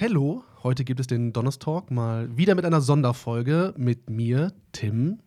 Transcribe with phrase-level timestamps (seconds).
[0.00, 5.18] Hallo, heute gibt es den Donnerstalk mal wieder mit einer Sonderfolge mit mir, Tim,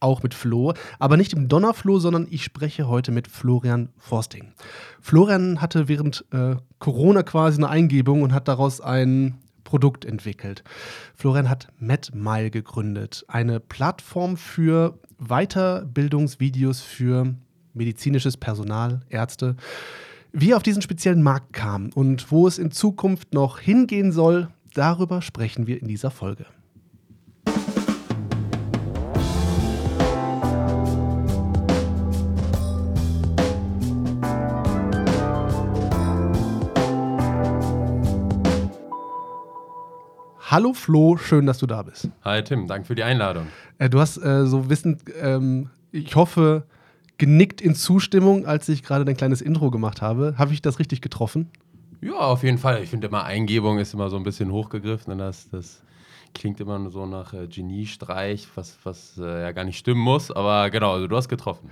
[0.00, 4.52] auch mit Flo, aber nicht im Donnerflo, sondern ich spreche heute mit Florian Forsting.
[5.00, 10.64] Florian hatte während äh, Corona quasi eine Eingebung und hat daraus ein Produkt entwickelt.
[11.14, 17.32] Florian hat MedMile gegründet, eine Plattform für Weiterbildungsvideos für
[17.74, 19.54] medizinisches Personal, Ärzte
[20.38, 24.48] wie er auf diesen speziellen Markt kam und wo es in Zukunft noch hingehen soll,
[24.74, 26.44] darüber sprechen wir in dieser Folge.
[40.38, 42.10] Hallo Flo, schön, dass du da bist.
[42.24, 43.46] Hi Tim, danke für die Einladung.
[43.78, 46.66] Äh, du hast äh, so wissend, ähm, ich hoffe,
[47.18, 50.34] genickt in Zustimmung, als ich gerade dein kleines Intro gemacht habe.
[50.36, 51.50] Habe ich das richtig getroffen?
[52.00, 52.82] Ja, auf jeden Fall.
[52.82, 55.12] Ich finde immer, Eingebung ist immer so ein bisschen hochgegriffen.
[55.12, 55.82] Und das, das
[56.34, 60.30] klingt immer so nach äh, Geniestreich, was, was äh, ja gar nicht stimmen muss.
[60.30, 61.70] Aber genau, also du hast getroffen.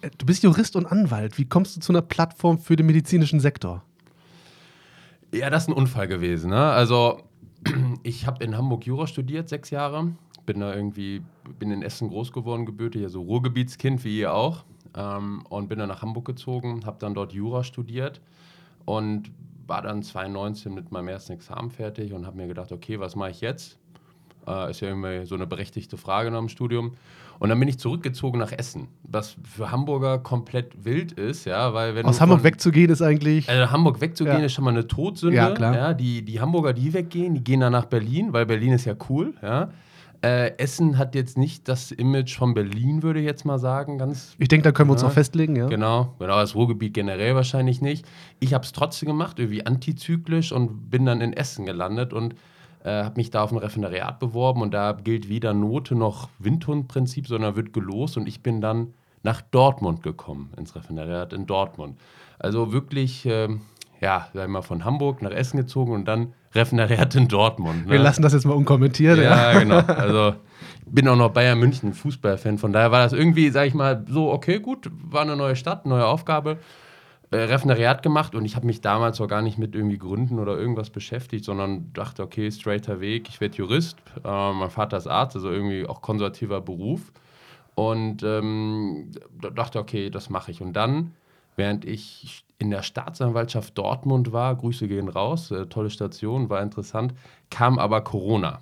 [0.00, 1.38] Äh, du bist Jurist und Anwalt.
[1.38, 3.82] Wie kommst du zu einer Plattform für den medizinischen Sektor?
[5.32, 6.50] Ja, das ist ein Unfall gewesen.
[6.50, 6.60] Ne?
[6.60, 7.22] Also,
[8.02, 10.12] ich habe in Hamburg Jura studiert, sechs Jahre
[10.46, 11.22] bin da irgendwie,
[11.58, 14.64] bin in Essen groß geworden, gebürtig, also Ruhrgebietskind wie ihr auch.
[14.96, 18.20] Ähm, und bin dann nach Hamburg gezogen, habe dann dort Jura studiert
[18.84, 19.30] und
[19.66, 23.30] war dann 2019 mit meinem ersten Examen fertig und habe mir gedacht, okay, was mache
[23.30, 23.78] ich jetzt?
[24.46, 26.92] Äh, ist ja irgendwie so eine berechtigte Frage nach dem Studium.
[27.38, 31.96] Und dann bin ich zurückgezogen nach Essen, was für Hamburger komplett wild ist, ja, weil
[31.96, 34.44] wenn aus Hamburg von, wegzugehen ist eigentlich also Hamburg wegzugehen ja.
[34.44, 35.74] ist schon mal eine Todsünde, ja, klar.
[35.74, 38.94] Ja, die, die Hamburger, die weggehen, die gehen dann nach Berlin, weil Berlin ist ja
[39.08, 39.70] cool, ja.
[40.24, 43.98] Äh, Essen hat jetzt nicht das Image von Berlin, würde ich jetzt mal sagen.
[43.98, 45.08] Ganz, ich denke, da können wir uns ja.
[45.08, 45.66] auch festlegen, ja.
[45.66, 48.06] Genau, genau, das Ruhrgebiet generell wahrscheinlich nicht.
[48.40, 52.36] Ich habe es trotzdem gemacht, irgendwie antizyklisch und bin dann in Essen gelandet und
[52.84, 57.26] äh, habe mich da auf ein Referendariat beworben und da gilt weder Note noch Windhundprinzip,
[57.26, 58.94] sondern wird gelost und ich bin dann
[59.24, 61.98] nach Dortmund gekommen, ins Referendariat in Dortmund.
[62.38, 63.48] Also wirklich, äh,
[64.00, 67.86] ja, sagen wir mal, von Hamburg nach Essen gezogen und dann Referendariat in Dortmund.
[67.86, 67.92] Ne?
[67.92, 69.18] Wir lassen das jetzt mal unkommentiert.
[69.18, 69.58] Ja, ja.
[69.58, 69.78] genau.
[69.78, 70.34] Also
[70.86, 72.58] ich bin auch noch Bayern München Fußballfan.
[72.58, 75.86] Von daher war das irgendwie, sag ich mal, so, okay, gut, war eine neue Stadt,
[75.86, 76.58] neue Aufgabe.
[77.30, 80.56] Äh, Referendariat gemacht und ich habe mich damals auch gar nicht mit irgendwie Gründen oder
[80.56, 83.96] irgendwas beschäftigt, sondern dachte, okay, straighter Weg, ich werde Jurist.
[84.24, 87.12] Äh, mein Vater ist Arzt, also irgendwie auch konservativer Beruf.
[87.74, 89.10] Und ähm,
[89.54, 90.60] dachte, okay, das mache ich.
[90.60, 91.14] Und dann,
[91.56, 97.14] während ich in der Staatsanwaltschaft Dortmund war, Grüße gehen raus, äh, tolle Station, war interessant,
[97.50, 98.60] kam aber Corona.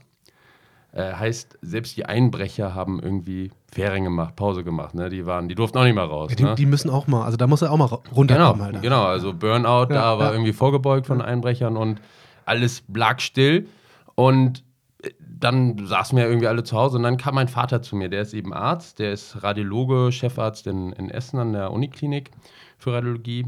[0.91, 4.95] Äh, heißt, selbst die Einbrecher haben irgendwie Ferien gemacht, Pause gemacht.
[4.95, 5.09] Ne?
[5.09, 6.31] Die, waren, die durften auch nicht mehr raus.
[6.33, 6.55] Ja, die, ne?
[6.57, 8.27] die, müssen auch mal, also da muss er auch mal runterkommen.
[8.27, 8.83] Genau, halt.
[8.83, 10.33] genau also Burnout, ja, da war ja.
[10.33, 12.01] irgendwie vorgebeugt von Einbrechern und
[12.45, 13.69] alles lag still.
[14.17, 14.65] Und
[15.03, 18.11] äh, dann saßen wir irgendwie alle zu Hause und dann kam mein Vater zu mir,
[18.11, 22.33] der ist eben Arzt, der ist Radiologe, Chefarzt in, in Essen an der Uniklinik
[22.77, 23.47] für Radiologie.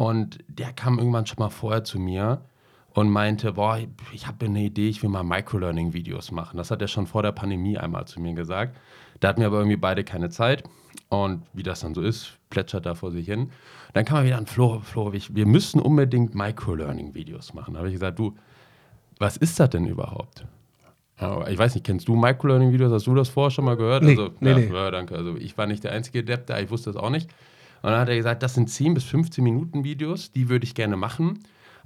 [0.00, 2.40] Und der kam irgendwann schon mal vorher zu mir
[2.94, 3.78] und meinte, boah,
[4.14, 6.56] ich habe eine Idee, ich will mal Microlearning-Videos machen.
[6.56, 8.78] Das hat er schon vor der Pandemie einmal zu mir gesagt.
[9.20, 10.64] Da hatten wir aber irgendwie beide keine Zeit.
[11.10, 13.50] Und wie das dann so ist, plätschert da vor sich hin.
[13.92, 17.74] Dann kam er wieder an, Flo, Flo wir müssen unbedingt Microlearning-Videos machen.
[17.74, 18.34] Da habe ich gesagt, du,
[19.18, 20.46] was ist das denn überhaupt?
[21.50, 22.90] Ich weiß nicht, kennst du Microlearning-Videos?
[22.90, 24.02] Hast du das vorher schon mal gehört?
[24.02, 24.72] Nee, also, nee, ja, nee.
[24.72, 25.14] ja, danke.
[25.14, 27.28] Also ich war nicht der einzige Depp da, ich wusste das auch nicht.
[27.82, 30.74] Und dann hat er gesagt, das sind 10 bis 15 Minuten Videos, die würde ich
[30.74, 31.40] gerne machen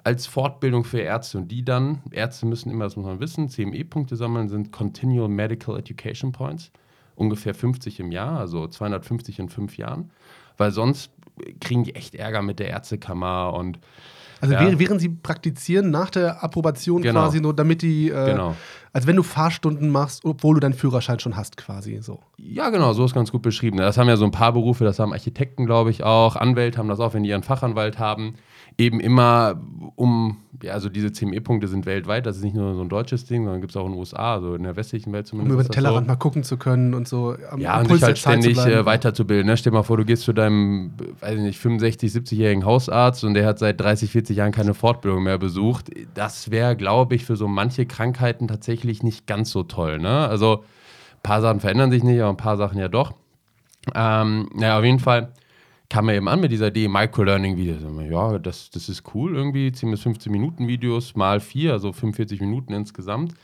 [0.04, 1.38] als Fortbildung für Ärzte.
[1.38, 5.78] Und die dann, Ärzte müssen immer, das muss man wissen, CME-Punkte sammeln, sind Continual Medical
[5.78, 6.70] Education Points.
[7.16, 10.10] Ungefähr 50 im Jahr, also 250 in fünf Jahren.
[10.56, 11.10] Weil sonst
[11.60, 13.78] kriegen die echt Ärger mit der Ärztekammer und
[14.44, 14.78] also ja.
[14.78, 17.20] während sie praktizieren, nach der Approbation genau.
[17.20, 18.54] quasi nur, damit die, äh, genau.
[18.92, 22.20] als wenn du Fahrstunden machst, obwohl du deinen Führerschein schon hast quasi so.
[22.36, 23.78] Ja, genau, so ist ganz gut beschrieben.
[23.78, 26.88] Das haben ja so ein paar Berufe, das haben Architekten, glaube ich, auch, Anwälte haben
[26.88, 28.34] das auch, wenn die ihren Fachanwalt haben
[28.78, 29.60] eben immer
[29.96, 33.44] um, ja, also diese CME-Punkte sind weltweit, das ist nicht nur so ein deutsches Ding,
[33.44, 35.52] sondern gibt es auch in den USA, also in der westlichen Welt zumindest.
[35.52, 36.12] Um über den Tellerrand so.
[36.12, 37.36] mal gucken zu können und so.
[37.50, 39.46] Am, ja, und sich halt ständig äh, weiterzubilden.
[39.46, 39.56] Ne?
[39.56, 43.34] Stell dir mal vor, du gehst zu deinem, weiß ich nicht, 65-, 70-jährigen Hausarzt und
[43.34, 45.90] der hat seit 30, 40 Jahren keine Fortbildung mehr besucht.
[46.14, 49.98] Das wäre, glaube ich, für so manche Krankheiten tatsächlich nicht ganz so toll.
[49.98, 50.28] Ne?
[50.28, 50.64] Also
[51.14, 53.12] ein paar Sachen verändern sich nicht, aber ein paar Sachen ja doch.
[53.94, 55.32] Ähm, ja, auf jeden Fall
[55.88, 57.82] kam er eben an mit dieser Idee, Microlearning-Videos.
[58.10, 62.40] Ja, das, das ist cool irgendwie, 10 bis 15 Minuten Videos mal vier, also 45
[62.40, 63.34] Minuten insgesamt,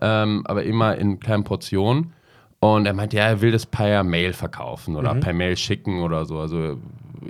[0.00, 2.12] ähm, aber immer in kleinen Portionen.
[2.58, 5.20] Und er meinte, ja, er will das per Mail verkaufen oder mhm.
[5.20, 6.38] per Mail schicken oder so.
[6.38, 6.78] Also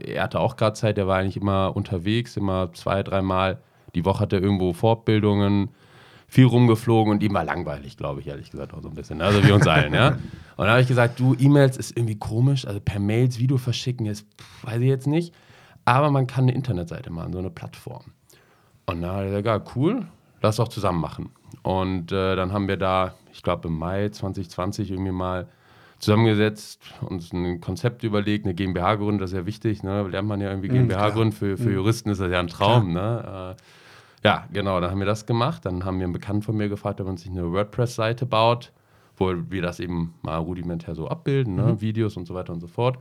[0.04, 3.58] er hatte auch gerade Zeit, er war eigentlich immer unterwegs, immer zwei, dreimal
[3.96, 5.70] die Woche hat er irgendwo Fortbildungen,
[6.28, 9.20] viel rumgeflogen und ihm war langweilig, glaube ich, ehrlich gesagt, auch so ein bisschen.
[9.22, 10.18] Also wie uns allen, ja.
[10.56, 14.06] Und dann habe ich gesagt, du, E-Mails ist irgendwie komisch, also per Mails Video verschicken
[14.06, 15.34] ist, pff, weiß ich jetzt nicht.
[15.84, 18.04] Aber man kann eine Internetseite machen, so eine Plattform.
[18.86, 20.06] Und dann hat er gesagt, ja, cool,
[20.40, 21.28] lass doch zusammen machen.
[21.62, 25.46] Und äh, dann haben wir da, ich glaube im Mai 2020 irgendwie mal
[25.98, 30.06] zusammengesetzt, uns ein Konzept überlegt, eine GmbH gründen, das ist ja wichtig, ne?
[30.08, 31.12] lernt man ja irgendwie Mhm, GmbH klar.
[31.12, 31.74] gründen, für, für Mhm.
[31.74, 32.92] Juristen ist das ja ein Traum.
[32.92, 33.54] Ne?
[33.58, 33.62] Äh,
[34.26, 35.64] ja, genau, dann haben wir das gemacht.
[35.64, 38.72] Dann haben wir einen Bekannten von mir gefragt, ob man sich eine WordPress-Seite baut,
[39.16, 41.62] wo wir das eben mal rudimentär so abbilden, ne?
[41.62, 41.80] Mhm.
[41.80, 42.98] Videos und so weiter und so fort.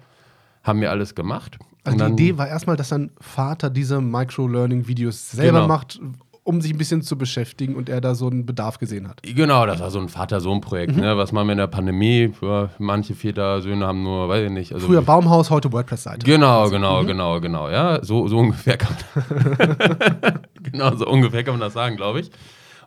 [0.63, 1.57] Haben wir alles gemacht.
[1.83, 5.67] Also die Idee war erstmal, dass dein Vater diese Micro-Learning-Videos selber Genau.
[5.67, 5.99] macht,
[6.45, 9.19] um sich ein bisschen zu beschäftigen und er da so einen Bedarf gesehen hat.
[9.23, 11.01] Genau, das war so ein Vater-Sohn-Projekt, Mhm.
[11.01, 11.17] ne?
[11.17, 12.31] was machen wir in der Pandemie.
[12.39, 14.71] Ja, manche Väter-Söhne haben nur, weiß ich nicht.
[14.71, 16.23] Also Früher Baumhaus, heute WordPress-Seite.
[16.23, 17.67] Genau, genau, genau, genau.
[17.69, 20.39] Ja, so, so ungefähr kann man
[20.71, 22.31] Genau, so ungefähr kann man das sagen, glaube ich.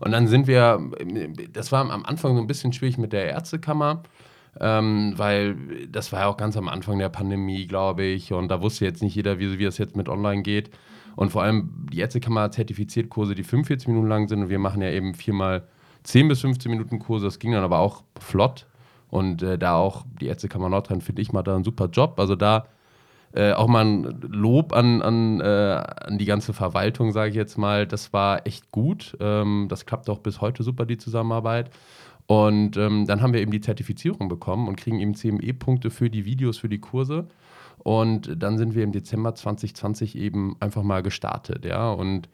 [0.01, 0.79] Und dann sind wir,
[1.53, 4.05] das war am Anfang so ein bisschen schwierig mit der Ärztekammer,
[4.61, 5.57] ähm, weil
[5.91, 8.33] das war ja auch ganz am Anfang der Pandemie, glaube ich.
[8.33, 10.71] Und da wusste jetzt nicht jeder, wie, wie das jetzt mit online geht.
[11.19, 14.41] Und vor allem, die Ärztekammer hat zertifiziert Kurse, die 45 Minuten lang sind.
[14.41, 15.67] Und wir machen ja eben viermal
[16.05, 17.25] 10 bis 15 Minuten Kurse.
[17.25, 18.69] Das ging dann aber auch flott.
[19.11, 22.21] Und äh, da auch die Ärztekammer Nordrhein, finde ich, macht da einen super Job.
[22.21, 22.67] Also da
[23.35, 27.59] äh, auch mal ein Lob an, an, äh, an die ganze Verwaltung, sage ich jetzt
[27.59, 27.85] mal.
[27.85, 29.17] Das war echt gut.
[29.19, 31.71] Ähm, das klappt auch bis heute super, die Zusammenarbeit.
[32.29, 36.25] Und ähm, dann haben wir eben die Zertifizierung bekommen und kriegen eben CME-Punkte für die
[36.27, 37.27] Videos, für die Kurse.
[37.79, 41.91] Und dann sind wir im Dezember 2020 eben einfach mal gestartet, ja.
[41.91, 42.29] Und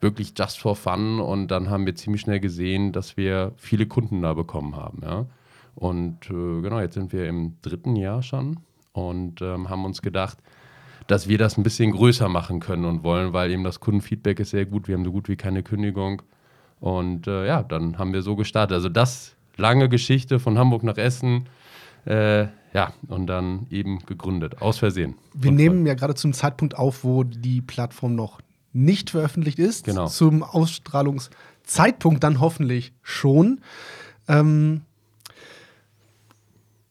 [0.00, 1.20] wirklich just for fun.
[1.20, 5.26] Und dann haben wir ziemlich schnell gesehen, dass wir viele Kunden da bekommen haben, ja.
[5.74, 8.60] Und äh, genau, jetzt sind wir im dritten Jahr schon
[8.94, 10.38] und ähm, haben uns gedacht,
[11.06, 14.50] dass wir das ein bisschen größer machen können und wollen, weil eben das Kundenfeedback ist
[14.50, 14.88] sehr gut.
[14.88, 16.22] Wir haben so gut wie keine Kündigung.
[16.80, 18.74] Und äh, ja, dann haben wir so gestartet.
[18.74, 21.46] Also das lange Geschichte von Hamburg nach Essen.
[22.06, 25.14] Äh, ja, und dann eben gegründet, aus Versehen.
[25.32, 28.42] Wir Und nehmen ja gerade zum Zeitpunkt auf, wo die Plattform noch
[28.74, 29.86] nicht veröffentlicht ist.
[29.86, 30.08] Genau.
[30.08, 33.62] Zum Ausstrahlungszeitpunkt dann hoffentlich schon.
[34.28, 34.82] Ähm,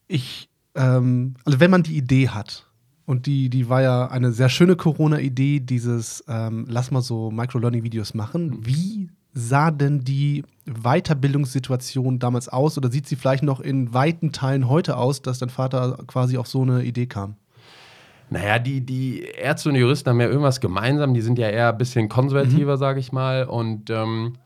[0.07, 2.65] ich, ähm, also wenn man die Idee hat,
[3.05, 8.15] und die, die war ja eine sehr schöne Corona-Idee, dieses ähm, Lass mal so Microlearning-Videos
[8.15, 8.65] machen.
[8.65, 14.67] Wie sah denn die Weiterbildungssituation damals aus oder sieht sie vielleicht noch in weiten Teilen
[14.69, 17.35] heute aus, dass dein Vater quasi auf so eine Idee kam?
[18.29, 21.13] Naja, die, die Ärzte und Juristen haben ja irgendwas gemeinsam.
[21.13, 23.43] Die sind ja eher ein bisschen konservativer, sage ich mal.
[23.43, 24.37] Und ähm,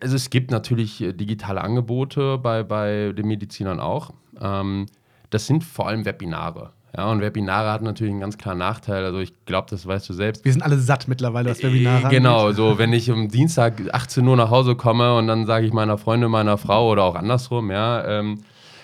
[0.00, 4.14] also es gibt natürlich äh, digitale Angebote bei, bei den Medizinern auch.
[4.40, 4.86] Ähm,
[5.28, 6.72] das sind vor allem Webinare.
[6.96, 9.04] Ja, und Webinare hat natürlich einen ganz klaren Nachteil.
[9.04, 10.44] Also ich glaube, das weißt du selbst.
[10.44, 12.56] Wir sind alle satt mittlerweile, was Webinare Äh, Genau, angeht.
[12.56, 15.98] so wenn ich um Dienstag 18 Uhr nach Hause komme und dann sage ich meiner
[15.98, 18.38] Freundin, meiner Frau oder auch andersrum, ja, ähm,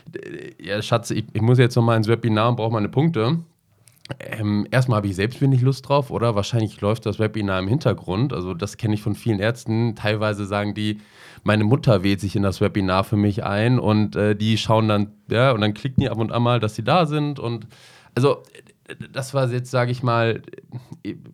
[0.07, 3.39] d- ja Schatz, ich, ich muss jetzt noch mal ins Webinar und brauche meine Punkte.
[4.21, 6.35] Ähm, erstmal habe ich selbst wenig Lust drauf, oder?
[6.35, 8.35] Wahrscheinlich läuft das Webinar im Hintergrund.
[8.35, 9.95] Also, das kenne ich von vielen Ärzten.
[9.97, 10.99] Teilweise sagen die,
[11.43, 15.07] meine Mutter wählt sich in das Webinar für mich ein und äh, die schauen dann,
[15.31, 17.39] ja, und dann klicken die ab und an mal, dass sie da sind.
[17.39, 17.67] Und
[18.15, 18.43] also,
[19.13, 20.43] das war jetzt, sage ich mal,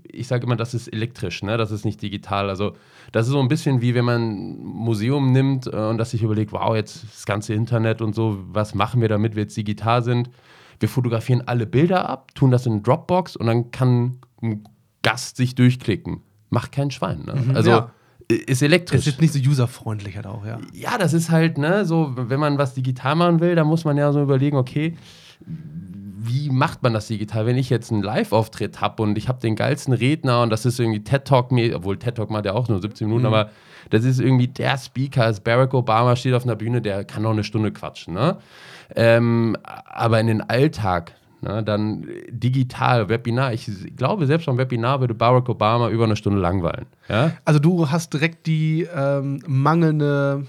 [0.04, 1.56] ich sage immer, das ist elektrisch, ne?
[1.56, 2.48] Das ist nicht digital.
[2.48, 2.76] Also,
[3.12, 6.22] das ist so ein bisschen wie wenn man ein Museum nimmt äh, und das sich
[6.22, 10.02] überlegt, wow, jetzt das ganze Internet und so, was machen wir, damit wir jetzt digital
[10.02, 10.30] sind?
[10.78, 14.64] Wir fotografieren alle Bilder ab, tun das in Dropbox und dann kann ein
[15.02, 16.22] Gast sich durchklicken.
[16.50, 17.24] Macht kein Schwein.
[17.24, 17.34] Ne?
[17.34, 17.90] Mhm, also ja.
[18.28, 19.00] ist elektrisch.
[19.00, 20.58] Das ist jetzt nicht so userfreundlich halt auch, ja.
[20.72, 23.96] ja, das ist halt, ne, so, wenn man was digital machen will, dann muss man
[23.96, 24.96] ja so überlegen, okay,
[26.22, 27.46] wie macht man das digital?
[27.46, 30.78] Wenn ich jetzt einen Live-Auftritt habe und ich habe den geilsten Redner und das ist
[30.78, 33.50] irgendwie TED Talk, obwohl TED Talk macht ja auch nur 17 Minuten, aber
[33.88, 37.30] das ist irgendwie der Speaker, ist Barack Obama steht auf einer Bühne, der kann noch
[37.30, 38.36] eine Stunde quatschen, ne?
[38.94, 45.14] Ähm, aber in den Alltag, ne, dann digital, Webinar, ich glaube, selbst beim Webinar würde
[45.14, 46.86] Barack Obama über eine Stunde langweilen.
[47.08, 47.32] Ja?
[47.44, 50.44] Also du hast direkt die ähm, mangelnde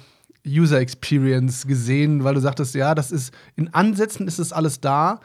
[0.46, 5.20] User Experience gesehen, weil du sagtest, ja, das ist in Ansätzen ist es alles da,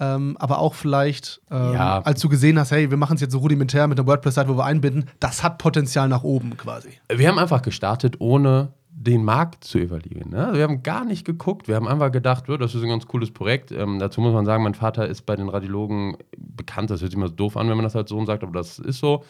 [0.00, 2.00] ähm, aber auch vielleicht, ähm, Ja.
[2.02, 4.56] als du gesehen hast, hey, wir machen es jetzt so rudimentär mit einer WordPress-Seite, wo
[4.58, 6.90] wir einbinden, das hat Potenzial nach oben quasi.
[7.12, 10.30] Wir haben einfach gestartet, ohne den Markt zu evaluieren.
[10.30, 10.46] Ne?
[10.46, 11.68] Also wir haben gar nicht geguckt.
[11.68, 13.70] Wir haben einfach gedacht, ja, das ist ein ganz cooles Projekt.
[13.70, 16.90] Ähm, dazu muss man sagen, mein Vater ist bei den Radiologen bekannt.
[16.90, 18.78] Das hört sich immer so doof an, wenn man das als Sohn sagt, aber das
[18.78, 19.22] ist so.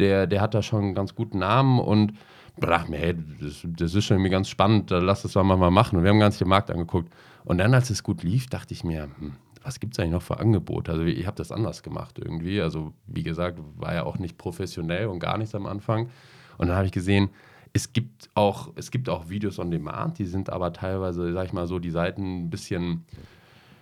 [0.00, 2.14] Der, der hat da schon einen ganz guten Namen und
[2.58, 5.96] dachte mir, hey, das, das ist schon irgendwie ganz spannend, lass das mal mal machen.
[5.98, 7.12] Und wir haben ganz den Markt angeguckt.
[7.44, 9.32] Und dann, als es gut lief, dachte ich mir, hm,
[9.66, 10.92] was gibt es eigentlich noch für Angebote?
[10.92, 12.60] Also ich habe das anders gemacht irgendwie.
[12.60, 16.08] Also wie gesagt, war ja auch nicht professionell und gar nichts am Anfang.
[16.56, 17.30] Und dann habe ich gesehen,
[17.72, 21.52] es gibt auch, es gibt auch Videos on Demand, die sind aber teilweise, sag ich
[21.52, 23.04] mal so, die Seiten ein bisschen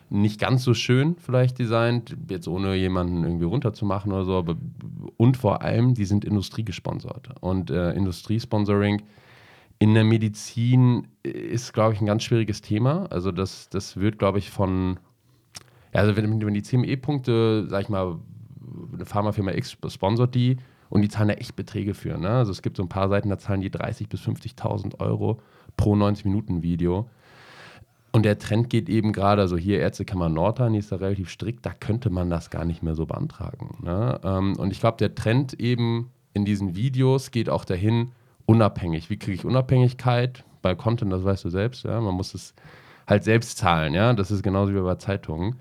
[0.08, 4.38] nicht ganz so schön vielleicht designt, jetzt ohne jemanden irgendwie runterzumachen oder so.
[4.38, 4.56] Aber,
[5.18, 7.28] und vor allem, die sind industriegesponsert.
[7.40, 9.02] Und äh, Industriesponsoring
[9.78, 13.06] in der Medizin ist, glaube ich, ein ganz schwieriges Thema.
[13.10, 14.98] Also das, das wird, glaube ich, von,
[16.00, 18.18] also wenn, wenn die CME-Punkte, sag ich mal,
[18.92, 20.58] eine Pharmafirma X sponsert die
[20.90, 22.18] und die zahlen da echt Beträge für.
[22.18, 22.28] Ne?
[22.28, 25.40] Also es gibt so ein paar Seiten, da zahlen die 30.000 bis 50.000 Euro
[25.76, 27.08] pro 90-Minuten-Video.
[28.12, 31.66] Und der Trend geht eben gerade, also hier Ärztekammer Nordrhein, die ist da relativ strikt,
[31.66, 33.78] da könnte man das gar nicht mehr so beantragen.
[33.82, 34.20] Ne?
[34.22, 38.12] Ähm, und ich glaube, der Trend eben in diesen Videos geht auch dahin,
[38.46, 39.10] unabhängig.
[39.10, 40.44] Wie kriege ich Unabhängigkeit?
[40.62, 42.54] Bei Content, das weißt du selbst, ja, man muss es
[43.06, 44.12] halt selbst zahlen, ja.
[44.12, 45.56] Das ist genauso wie bei Zeitungen.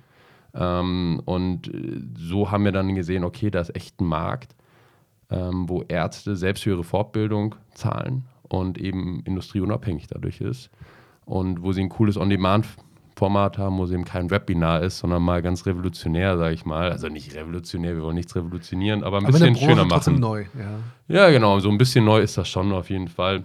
[0.54, 4.56] Ähm, und äh, so haben wir dann gesehen, okay, da ist echt ein Markt,
[5.30, 10.70] ähm, wo Ärzte selbst für ihre Fortbildung zahlen und eben industrieunabhängig dadurch ist
[11.26, 15.42] und wo sie ein cooles On-Demand-Format haben, wo sie eben kein Webinar ist, sondern mal
[15.42, 16.92] ganz revolutionär, sage ich mal.
[16.92, 20.20] Also nicht revolutionär, wir wollen nichts revolutionieren, aber ein aber bisschen schöner machen.
[20.20, 20.80] neu, ja.
[21.08, 23.44] Ja, genau, so ein bisschen neu ist das schon auf jeden Fall.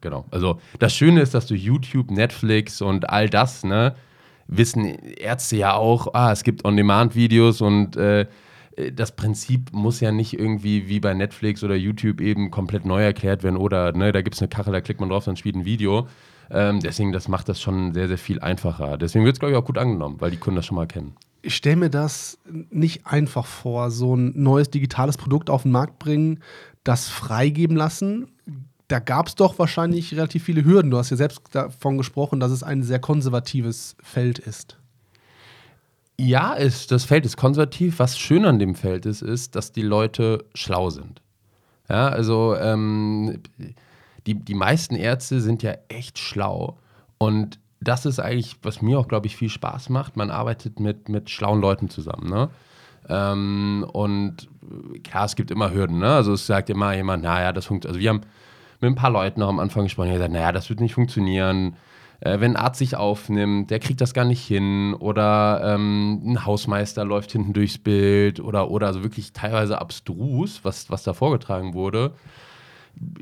[0.00, 0.24] Genau.
[0.32, 3.94] Also das Schöne ist, dass du YouTube, Netflix und all das, ne,
[4.48, 8.26] wissen Ärzte ja auch, ah, es gibt On-Demand-Videos und äh,
[8.92, 13.42] das Prinzip muss ja nicht irgendwie wie bei Netflix oder YouTube eben komplett neu erklärt
[13.42, 15.64] werden oder ne, da gibt es eine Kachel, da klickt man drauf, dann spielt ein
[15.64, 16.08] Video,
[16.50, 18.96] ähm, deswegen, das macht das schon sehr, sehr viel einfacher.
[18.96, 21.14] Deswegen wird es, glaube ich, auch gut angenommen, weil die Kunden das schon mal kennen.
[21.42, 22.38] Ich stelle mir das
[22.70, 26.40] nicht einfach vor, so ein neues digitales Produkt auf den Markt bringen,
[26.84, 28.28] das freigeben lassen.
[28.88, 30.90] Da gab es doch wahrscheinlich relativ viele Hürden.
[30.90, 34.78] Du hast ja selbst davon gesprochen, dass es ein sehr konservatives Feld ist.
[36.18, 37.98] Ja, ist, das Feld ist konservativ.
[37.98, 41.22] Was schön an dem Feld ist, ist, dass die Leute schlau sind.
[41.88, 43.40] Ja, also ähm,
[44.26, 46.78] die, die meisten Ärzte sind ja echt schlau.
[47.18, 50.16] Und das ist eigentlich, was mir auch, glaube ich, viel Spaß macht.
[50.16, 52.28] Man arbeitet mit, mit schlauen Leuten zusammen.
[52.28, 52.50] Ne?
[53.08, 54.48] Ähm, und
[55.04, 55.98] klar, es gibt immer Hürden.
[55.98, 56.08] Ne?
[56.08, 57.96] Also es sagt immer jemand, naja, das funktioniert.
[57.96, 58.22] Also wir haben
[58.80, 61.76] mit ein paar Leuten auch am Anfang gesprochen, die gesagt, naja, das wird nicht funktionieren.
[62.20, 64.94] Äh, wenn ein Arzt sich aufnimmt, der kriegt das gar nicht hin.
[64.94, 68.40] Oder ähm, ein Hausmeister läuft hinten durchs Bild.
[68.40, 72.12] Oder, oder also wirklich teilweise abstrus, was, was da vorgetragen wurde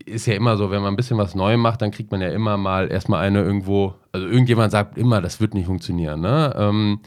[0.05, 2.29] ist ja immer so, wenn man ein bisschen was neu macht, dann kriegt man ja
[2.29, 6.21] immer mal erstmal eine irgendwo, also irgendjemand sagt immer, das wird nicht funktionieren.
[6.21, 6.55] Ne?
[6.57, 7.01] Ähm,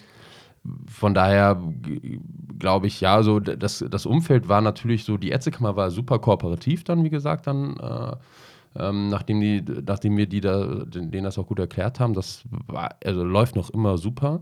[0.88, 1.62] von daher
[2.60, 6.84] glaube ich, ja, so das, das Umfeld war natürlich so, die Ärztekammer war super kooperativ
[6.84, 8.16] dann, wie gesagt, dann, äh,
[8.76, 12.96] ähm, nachdem, die, nachdem wir die da, denen das auch gut erklärt haben, das war,
[13.04, 14.42] also läuft noch immer super.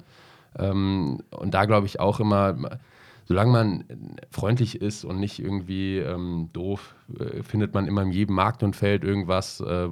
[0.57, 2.79] Ähm, und da glaube ich auch immer,
[3.27, 3.83] solange man
[4.31, 8.75] freundlich ist und nicht irgendwie ähm, doof, äh, findet man immer in jedem Markt und
[8.75, 9.89] Feld irgendwas, äh,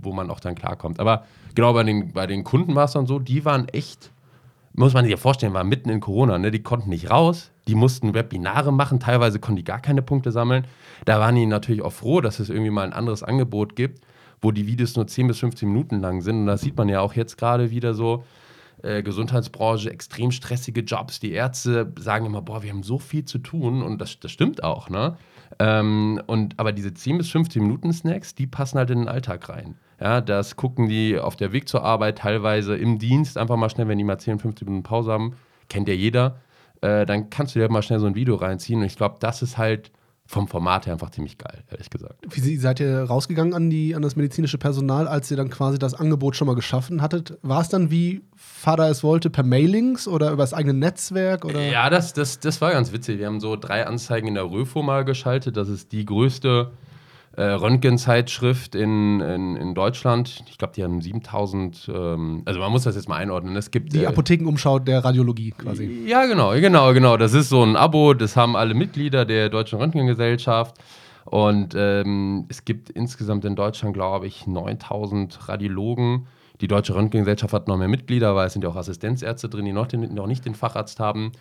[0.00, 1.00] wo man auch dann klarkommt.
[1.00, 4.10] Aber genau bei den, bei den Kunden war es dann so, die waren echt,
[4.74, 6.50] muss man sich ja vorstellen, waren mitten in Corona, ne?
[6.50, 10.66] die konnten nicht raus, die mussten Webinare machen, teilweise konnten die gar keine Punkte sammeln.
[11.04, 14.04] Da waren die natürlich auch froh, dass es irgendwie mal ein anderes Angebot gibt,
[14.42, 16.40] wo die Videos nur 10 bis 15 Minuten lang sind.
[16.40, 18.24] Und das sieht man ja auch jetzt gerade wieder so
[18.82, 21.20] äh, Gesundheitsbranche, extrem stressige Jobs.
[21.20, 24.62] Die Ärzte sagen immer, boah, wir haben so viel zu tun und das, das stimmt
[24.64, 25.16] auch, ne?
[25.60, 29.48] Ähm, und, aber diese 10 bis 15 Minuten Snacks, die passen halt in den Alltag
[29.48, 29.76] rein.
[30.04, 33.88] Ja, das gucken die auf der Weg zur Arbeit, teilweise im Dienst, einfach mal schnell,
[33.88, 35.32] wenn die mal 10, 15 Minuten Pause haben,
[35.70, 36.40] kennt ja jeder,
[36.82, 38.80] äh, dann kannst du dir mal schnell so ein Video reinziehen.
[38.80, 39.90] Und ich glaube, das ist halt
[40.26, 42.22] vom Format her einfach ziemlich geil, ehrlich gesagt.
[42.28, 45.94] Wie seid ihr rausgegangen an, die, an das medizinische Personal, als ihr dann quasi das
[45.94, 47.38] Angebot schon mal geschaffen hattet?
[47.40, 51.46] War es dann wie Vater es wollte, per Mailings oder über das eigene Netzwerk?
[51.46, 51.62] Oder?
[51.62, 53.20] Ja, das, das, das war ganz witzig.
[53.20, 55.56] Wir haben so drei Anzeigen in der Röfo mal geschaltet.
[55.56, 56.72] Das ist die größte
[57.36, 60.44] äh, Röntgenzeitschrift in, in, in Deutschland.
[60.48, 63.56] Ich glaube, die haben 7000, ähm, also man muss das jetzt mal einordnen.
[63.56, 66.04] Es gibt, die äh, Apothekenumschau der Radiologie quasi.
[66.06, 67.16] Ja, genau, genau, genau.
[67.16, 70.76] Das ist so ein Abo, das haben alle Mitglieder der Deutschen Röntgengesellschaft.
[71.24, 76.26] Und ähm, es gibt insgesamt in Deutschland, glaube ich, 9000 Radiologen.
[76.60, 79.72] Die Deutsche Röntgengesellschaft hat noch mehr Mitglieder, weil es sind ja auch Assistenzärzte drin, die
[79.72, 81.32] noch, den, noch nicht den Facharzt haben.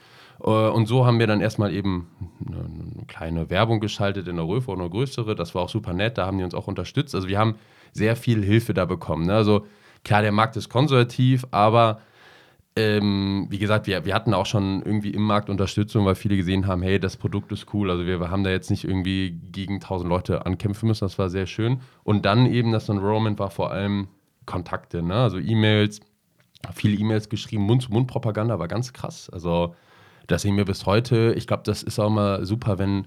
[0.44, 2.08] Äh, und so haben wir dann erstmal eben
[2.46, 5.36] eine kleine Werbung geschaltet in der Röfe oder eine größere.
[5.36, 7.14] Das war auch super nett, da haben die uns auch unterstützt.
[7.14, 7.56] Also wir haben
[7.92, 9.28] sehr viel Hilfe da bekommen.
[9.28, 9.36] Ne?
[9.36, 9.68] Also
[10.04, 12.02] klar, der Markt ist konservativ, aber
[12.76, 16.66] ähm, wie gesagt, wir, wir hatten auch schon irgendwie im Markt Unterstützung, weil viele gesehen
[16.66, 17.92] haben, hey, das Produkt ist cool.
[17.92, 21.46] Also wir, haben da jetzt nicht irgendwie gegen 1000 Leute ankämpfen müssen, das war sehr
[21.46, 21.82] schön.
[22.04, 24.08] Und dann eben das Enrollment war vor allem
[24.46, 25.16] Kontakte, ne?
[25.16, 26.02] also E-Mails,
[26.74, 29.30] viele E-Mails geschrieben, Mund-zu-Mund-Propaganda war ganz krass.
[29.30, 29.76] Also
[30.28, 31.34] das sehen wir bis heute.
[31.36, 33.06] Ich glaube, das ist auch mal super, wenn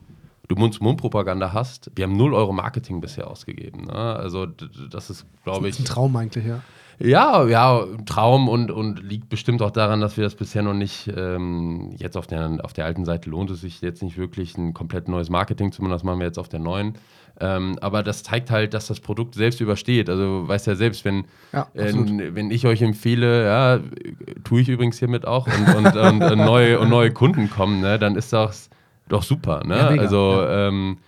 [0.49, 3.85] du Mund-zu-Mund-Propaganda hast, wir haben 0 Euro Marketing bisher ausgegeben.
[3.85, 3.95] Ne?
[3.95, 5.77] Also das ist, glaube ich.
[5.77, 6.63] Das ist ein Traum eigentlich, ja.
[6.99, 11.13] Ja, ja, Traum und, und liegt bestimmt auch daran, dass wir das bisher noch nicht,
[11.15, 14.73] ähm, jetzt auf der, auf der alten Seite lohnt es sich jetzt nicht wirklich ein
[14.73, 16.95] komplett neues Marketing zu machen, das machen wir jetzt auf der neuen.
[17.41, 20.09] Ähm, aber das zeigt halt, dass das Produkt selbst übersteht.
[20.09, 23.81] Also weißt ja selbst, wenn, ja, äh, wenn ich euch empfehle, ja,
[24.45, 27.99] tue ich übrigens hiermit auch und, und, und, und neue, und neue Kunden kommen, ne,
[27.99, 28.71] dann ist das
[29.09, 29.63] doch super.
[29.65, 29.77] Ne?
[29.77, 30.99] Ja, also ähm,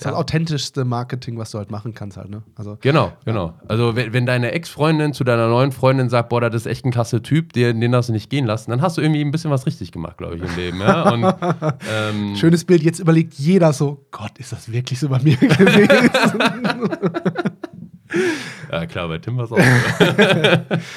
[0.00, 2.42] ist halt authentischste Marketing, was du halt machen kannst halt, ne?
[2.56, 3.54] Also, genau, genau.
[3.68, 6.90] Also wenn, wenn deine Ex-Freundin zu deiner neuen Freundin sagt, boah, das ist echt ein
[6.90, 9.50] klasse Typ, den, den darfst du nicht gehen lassen, dann hast du irgendwie ein bisschen
[9.50, 10.80] was richtig gemacht, glaube ich, im Leben.
[10.80, 11.10] Ja?
[11.10, 11.24] Und,
[11.92, 15.88] ähm, Schönes Bild, jetzt überlegt jeder so, Gott, ist das wirklich so bei mir gewesen?
[18.72, 19.58] ja, klar, bei Tim war es auch.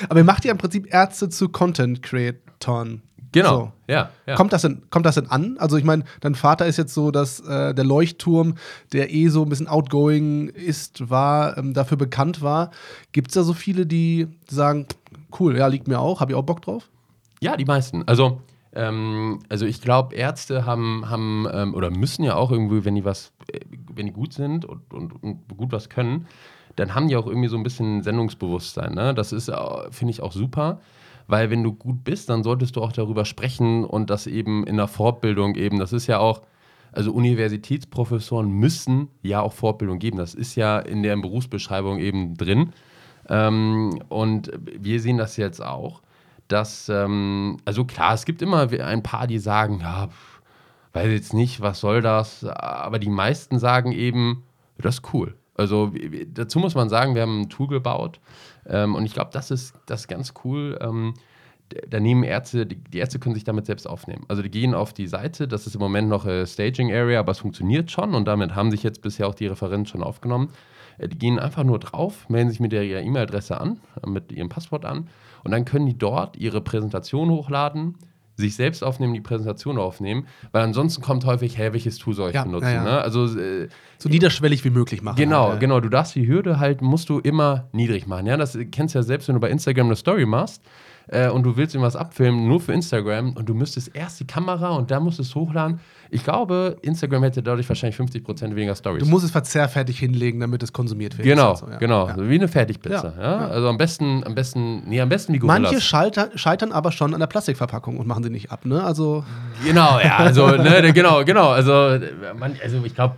[0.09, 3.01] Aber ihr macht ja im Prinzip Ärzte zu Content-Creatoren.
[3.33, 3.91] Genau, so.
[3.91, 4.35] ja, ja.
[4.35, 5.57] Kommt, das denn, kommt das denn an?
[5.57, 8.55] Also ich meine, dein Vater ist jetzt so, dass äh, der Leuchtturm,
[8.93, 12.71] der eh so ein bisschen outgoing ist, war, ähm, dafür bekannt war.
[13.11, 14.85] Gibt es da so viele, die sagen,
[15.39, 16.89] cool, ja, liegt mir auch, habe ich auch Bock drauf?
[17.41, 18.07] Ja, die meisten.
[18.07, 18.39] Also,
[18.75, 23.03] ähm, also ich glaube, Ärzte haben, haben ähm, oder müssen ja auch irgendwie, wenn die
[23.03, 23.59] was, äh,
[23.93, 26.27] wenn die gut sind und, und, und gut was können,
[26.75, 28.93] dann haben die auch irgendwie so ein bisschen Sendungsbewusstsein.
[28.93, 29.13] Ne?
[29.15, 29.55] Das ist, äh,
[29.89, 30.79] finde ich, auch super
[31.27, 34.77] weil wenn du gut bist, dann solltest du auch darüber sprechen und das eben in
[34.77, 36.41] der Fortbildung eben, das ist ja auch,
[36.91, 42.73] also Universitätsprofessoren müssen ja auch Fortbildung geben, das ist ja in der Berufsbeschreibung eben drin.
[43.29, 46.01] Ähm, und wir sehen das jetzt auch,
[46.47, 50.09] dass, ähm, also klar, es gibt immer ein paar, die sagen, ja,
[50.93, 54.43] weiß jetzt nicht, was soll das, aber die meisten sagen eben,
[54.77, 55.35] das ist cool.
[55.55, 55.91] Also
[56.33, 58.19] dazu muss man sagen, wir haben ein Tool gebaut,
[58.67, 60.77] ähm, und ich glaube, das ist, das ist ganz cool.
[60.81, 61.13] Ähm,
[61.89, 64.25] da nehmen Ärzte, die, Ärzte können sich damit selbst aufnehmen.
[64.27, 67.31] Also die gehen auf die Seite, das ist im Moment noch eine Staging Area, aber
[67.31, 70.49] es funktioniert schon und damit haben sich jetzt bisher auch die Referenten schon aufgenommen.
[70.97, 74.85] Äh, die gehen einfach nur drauf, melden sich mit ihrer E-Mail-Adresse an, mit ihrem Passwort
[74.85, 75.09] an
[75.43, 77.95] und dann können die dort ihre Präsentation hochladen,
[78.35, 82.35] sich selbst aufnehmen, die Präsentation aufnehmen, weil ansonsten kommt häufig, hey, welches Tool soll ich
[82.35, 82.73] ja, benutzen?
[82.73, 82.83] Ja.
[82.83, 83.01] Ne?
[83.01, 85.17] Also, äh, so niederschwellig wie möglich machen.
[85.17, 85.79] Genau, halt, genau.
[85.79, 88.25] Du darfst die Hürde halt, musst du immer niedrig machen.
[88.25, 90.61] Ja, das kennst du ja selbst, wenn du bei Instagram eine Story machst
[91.07, 94.69] äh, und du willst irgendwas abfilmen, nur für Instagram und du müsstest erst die Kamera
[94.69, 95.79] und dann musst du es hochladen.
[96.09, 99.03] Ich glaube, Instagram hätte dadurch wahrscheinlich 50% weniger Stories.
[99.03, 101.25] Du musst es verzehrfertig hinlegen, damit es konsumiert wird.
[101.25, 101.77] Genau, so, ja.
[101.77, 102.07] genau.
[102.07, 102.15] Ja.
[102.17, 103.13] wie eine Fertigpizza.
[103.17, 103.23] Ja.
[103.23, 103.47] ja.
[103.47, 105.71] Also am besten, am besten, nee, am besten wie Gorillas.
[105.71, 108.83] Manche scheitern, scheitern aber schon an der Plastikverpackung und machen sie nicht ab, ne?
[108.83, 109.23] Also
[109.65, 111.49] genau, ja, also ne, genau, genau.
[111.49, 111.97] Also,
[112.37, 113.15] man, also ich glaube,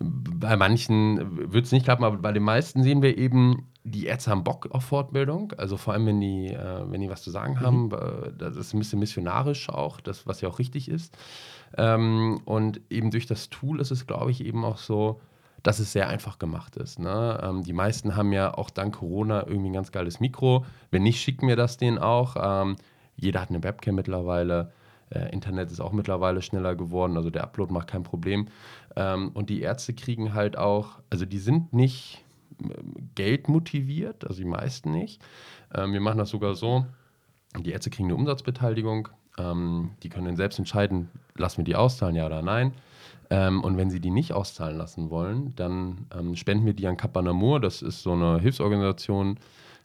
[0.00, 4.30] bei manchen wird es nicht klappen, aber bei den meisten sehen wir eben, die Ärzte
[4.30, 7.54] haben Bock auf Fortbildung, also vor allem, wenn die, äh, wenn die was zu sagen
[7.54, 7.60] mhm.
[7.60, 7.90] haben.
[7.92, 11.16] Äh, das ist ein bisschen missionarisch auch, das, was ja auch richtig ist.
[11.76, 15.20] Ähm, und eben durch das Tool ist es, glaube ich, eben auch so,
[15.62, 16.98] dass es sehr einfach gemacht ist.
[16.98, 17.40] Ne?
[17.42, 20.64] Ähm, die meisten haben ja auch dank Corona irgendwie ein ganz geiles Mikro.
[20.90, 22.36] Wenn nicht, schicken wir das denen auch.
[22.40, 22.76] Ähm,
[23.16, 24.72] jeder hat eine Webcam mittlerweile.
[25.10, 28.46] Äh, Internet ist auch mittlerweile schneller geworden, also der Upload macht kein Problem.
[28.96, 32.24] Ähm, und die Ärzte kriegen halt auch, also die sind nicht
[33.14, 35.22] Geld motiviert, also die meisten nicht.
[35.74, 36.86] Ähm, wir machen das sogar so,
[37.58, 42.16] die Ärzte kriegen eine Umsatzbeteiligung, ähm, die können dann selbst entscheiden, lassen wir die auszahlen,
[42.16, 42.72] ja oder nein.
[43.30, 46.96] Ähm, und wenn sie die nicht auszahlen lassen wollen, dann ähm, spenden wir die an
[46.96, 49.38] Capanamur, das ist so eine Hilfsorganisation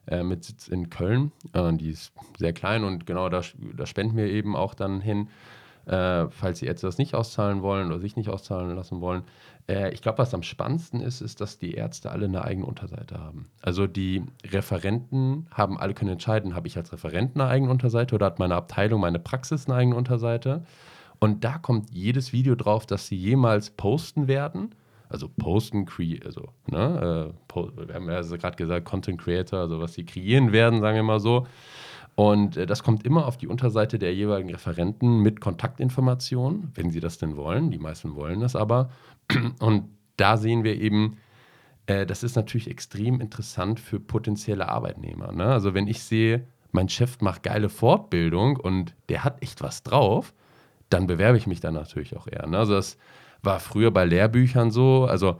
[0.08, 3.42] äh, mit Sitz in Köln, äh, die ist sehr klein und genau da,
[3.76, 5.30] da spenden wir eben auch dann hin.
[5.86, 9.24] Äh, falls die Ärzte das nicht auszahlen wollen oder sich nicht auszahlen lassen wollen.
[9.68, 13.20] Äh, ich glaube, was am spannendsten ist, ist, dass die Ärzte alle eine eigene Unterseite
[13.20, 13.50] haben.
[13.62, 18.26] Also die Referenten haben alle können entscheiden, habe ich als Referent eine eigene Unterseite oder
[18.28, 20.64] hat meine Abteilung, meine Praxis eine eigene Unterseite.
[21.20, 24.74] Und da kommt jedes Video drauf, das sie jemals posten werden.
[25.08, 25.88] Also posten,
[26.26, 30.82] also, ne, äh, wir haben ja gerade gesagt, Content Creator, also was sie kreieren werden,
[30.82, 31.46] sagen wir mal so.
[32.16, 37.02] Und äh, das kommt immer auf die Unterseite der jeweiligen Referenten mit Kontaktinformationen, wenn sie
[37.02, 37.72] das denn wollen.
[37.72, 38.90] Die meisten wollen das aber.
[39.60, 41.18] Und da sehen wir eben,
[41.88, 45.32] äh, das ist natürlich extrem interessant für potenzielle Arbeitnehmer.
[45.34, 45.46] Ne?
[45.46, 50.34] Also wenn ich sehe, mein Chef macht geile Fortbildung und der hat echt was drauf,
[50.90, 52.48] dann bewerbe ich mich dann natürlich auch eher.
[52.48, 52.58] Ne?
[52.58, 52.98] Also das
[53.42, 55.06] war früher bei Lehrbüchern so.
[55.06, 55.40] Also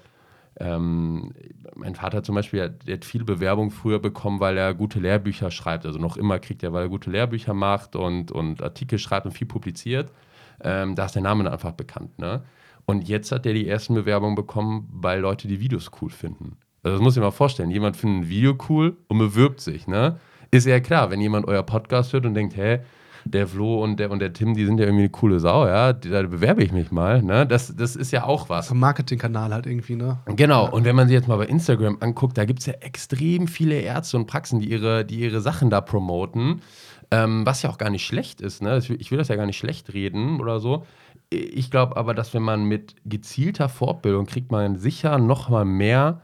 [0.60, 1.34] ähm,
[1.76, 5.86] mein Vater zum Beispiel, der hat viel Bewerbung früher bekommen, weil er gute Lehrbücher schreibt.
[5.86, 9.34] Also noch immer kriegt er, weil er gute Lehrbücher macht und, und Artikel schreibt und
[9.34, 10.12] viel publiziert.
[10.64, 12.18] Ähm, da ist der Name einfach bekannt.
[12.20, 12.44] Ne?
[12.86, 16.58] Und jetzt hat er die ersten Bewerbungen bekommen, weil Leute die Videos cool finden.
[16.84, 17.72] Also das muss ich mir mal vorstellen.
[17.72, 19.88] Jemand findet ein Video cool und bewirbt sich.
[19.88, 20.20] Ne?
[20.52, 22.80] Ist ja klar, wenn jemand euer Podcast hört und denkt, hä,
[23.26, 25.94] der Flo und der, und der Tim, die sind ja irgendwie eine coole Sau, ja,
[25.94, 27.22] da bewerbe ich mich mal.
[27.24, 27.46] Ne?
[27.48, 28.72] Das, das ist ja auch was.
[28.72, 30.20] Ein Marketingkanal halt irgendwie, ne?
[30.28, 33.48] Genau, und wenn man sich jetzt mal bei Instagram anguckt, da gibt es ja extrem
[33.48, 36.62] viele Ärzte und Praxen, die ihre, die ihre Sachen da promoten.
[37.12, 38.80] Ähm, was ja auch gar nicht schlecht ist, ne?
[38.98, 40.86] Ich will das ja gar nicht schlecht reden oder so.
[41.30, 46.22] Ich glaube aber, dass wenn man mit gezielter Fortbildung kriegt man sicher noch mal mehr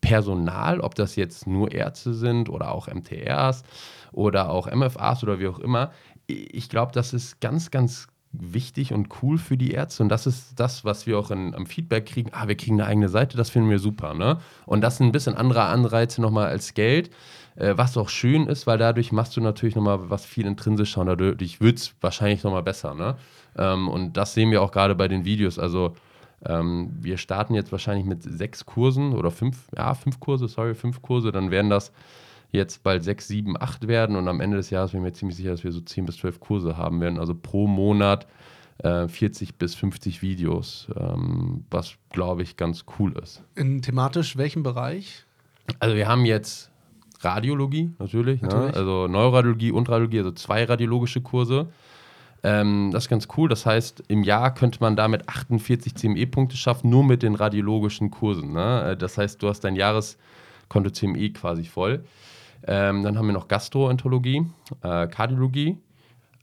[0.00, 3.64] Personal, ob das jetzt nur Ärzte sind oder auch MTRs
[4.12, 5.90] oder auch MFAs oder wie auch immer.
[6.32, 10.02] Ich glaube, das ist ganz, ganz wichtig und cool für die Ärzte.
[10.02, 12.30] Und das ist das, was wir auch in, am Feedback kriegen.
[12.32, 14.14] Ah, wir kriegen eine eigene Seite, das finden wir super.
[14.14, 14.38] Ne?
[14.66, 17.10] Und das sind ein bisschen andere Anreize nochmal als Geld,
[17.56, 21.08] äh, was auch schön ist, weil dadurch machst du natürlich nochmal was viel intrinsischer und
[21.08, 22.94] dadurch wird es wahrscheinlich nochmal besser.
[22.94, 23.16] Ne?
[23.56, 25.58] Ähm, und das sehen wir auch gerade bei den Videos.
[25.58, 25.94] Also
[26.46, 31.02] ähm, wir starten jetzt wahrscheinlich mit sechs Kursen oder fünf, ja, fünf Kurse, sorry, fünf
[31.02, 31.32] Kurse.
[31.32, 31.92] Dann werden das
[32.52, 35.36] jetzt bald sechs, sieben, acht werden und am Ende des Jahres bin ich mir ziemlich
[35.36, 37.18] sicher, dass wir so zehn bis zwölf Kurse haben werden.
[37.18, 38.26] Also pro Monat
[38.78, 43.42] äh, 40 bis 50 Videos, ähm, was glaube ich ganz cool ist.
[43.54, 45.24] In thematisch welchem Bereich?
[45.78, 46.70] Also wir haben jetzt
[47.20, 48.48] Radiologie natürlich, ne?
[48.48, 48.72] natürlich.
[48.72, 48.78] Ne?
[48.78, 51.68] also Neuradiologie und Radiologie, also zwei radiologische Kurse.
[52.42, 53.48] Ähm, das ist ganz cool.
[53.48, 58.52] Das heißt, im Jahr könnte man damit 48 CME-Punkte schaffen, nur mit den radiologischen Kursen.
[58.52, 58.92] Ne?
[58.92, 62.04] Äh, das heißt, du hast dein Jahreskonto CME quasi voll.
[62.66, 64.46] Ähm, dann haben wir noch Gastroenterologie,
[64.82, 65.78] äh, Kardiologie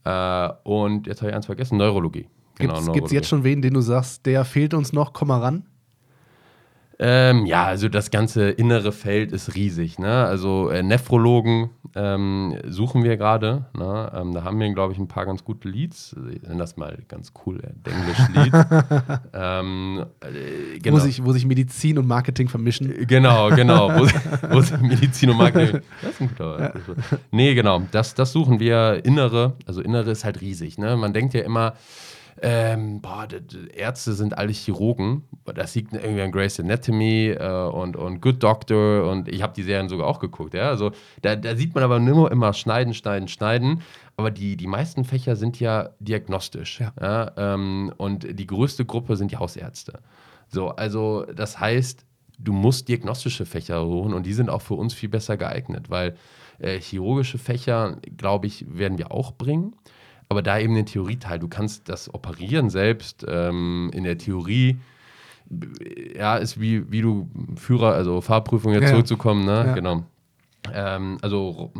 [0.04, 2.28] äh, und jetzt habe ich eins vergessen, Neurologie.
[2.56, 5.40] Genau, Gibt es jetzt schon wen, den du sagst, der fehlt uns noch, komm mal
[5.40, 5.67] ran?
[7.00, 10.00] Ähm, ja, also das ganze innere Feld ist riesig.
[10.00, 10.24] Ne?
[10.24, 13.66] Also äh, Nephrologen ähm, suchen wir gerade.
[13.72, 14.12] Ne?
[14.14, 16.16] Ähm, da haben wir, glaube ich, ein paar ganz gute Leads.
[16.32, 18.66] Ich nenne das mal ganz cool, äh, Englisch-Leads.
[19.32, 20.96] ähm, äh, genau.
[20.96, 22.90] wo, sich, wo sich Medizin und Marketing vermischen.
[22.90, 23.90] Äh, genau, genau.
[23.90, 24.08] wo,
[24.50, 25.80] wo sich Medizin und Marketing.
[26.02, 26.60] Das ist ein guter.
[26.60, 26.72] Ja.
[27.30, 27.82] Nee, genau.
[27.92, 29.04] Das, das suchen wir.
[29.04, 30.78] Innere, also Innere ist halt riesig.
[30.78, 30.96] Ne?
[30.96, 31.74] Man denkt ja immer,
[32.42, 33.26] ähm, boah,
[33.74, 35.24] Ärzte sind alle Chirurgen.
[35.44, 39.62] Das liegt irgendwie an Grace Anatomy äh, und, und Good Doctor und ich habe die
[39.62, 40.54] Serien sogar auch geguckt.
[40.54, 40.68] Ja?
[40.68, 43.82] Also da, da sieht man aber immer, immer schneiden, schneiden, schneiden.
[44.16, 46.80] Aber die, die meisten Fächer sind ja diagnostisch.
[46.80, 46.92] Ja.
[47.00, 47.32] ja?
[47.36, 50.00] Ähm, und die größte Gruppe sind die Hausärzte.
[50.48, 52.04] So, also das heißt,
[52.38, 56.16] du musst diagnostische Fächer holen und die sind auch für uns viel besser geeignet, weil
[56.58, 59.74] äh, chirurgische Fächer, glaube ich, werden wir auch bringen
[60.28, 61.38] aber da eben den Theorieteil.
[61.38, 64.78] Du kannst das Operieren selbst ähm, in der Theorie,
[66.14, 69.64] ja, ist wie, wie du Führer, also Fahrprüfung jetzt ja, zurückzukommen, ne?
[69.66, 69.74] Ja.
[69.74, 70.04] Genau.
[70.74, 71.70] Ähm, also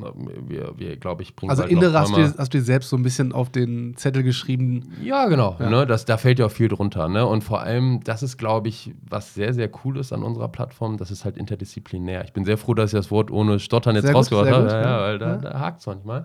[0.46, 3.02] wir, wir glaube ich, bringen Also Innere hast du, hast du dir selbst so ein
[3.02, 4.92] bisschen auf den Zettel geschrieben.
[5.02, 5.56] Ja, genau.
[5.58, 5.68] Ja.
[5.68, 7.08] Ne, das, da fällt ja auch viel drunter.
[7.08, 7.26] Ne?
[7.26, 10.96] Und vor allem, das ist, glaube ich, was sehr, sehr cool ist an unserer Plattform,
[10.96, 12.24] das ist halt interdisziplinär.
[12.24, 14.68] Ich bin sehr froh, dass ich das Wort ohne Stottern jetzt rausgehört habe.
[14.68, 16.24] Ja, ja, weil da, da hakt es manchmal.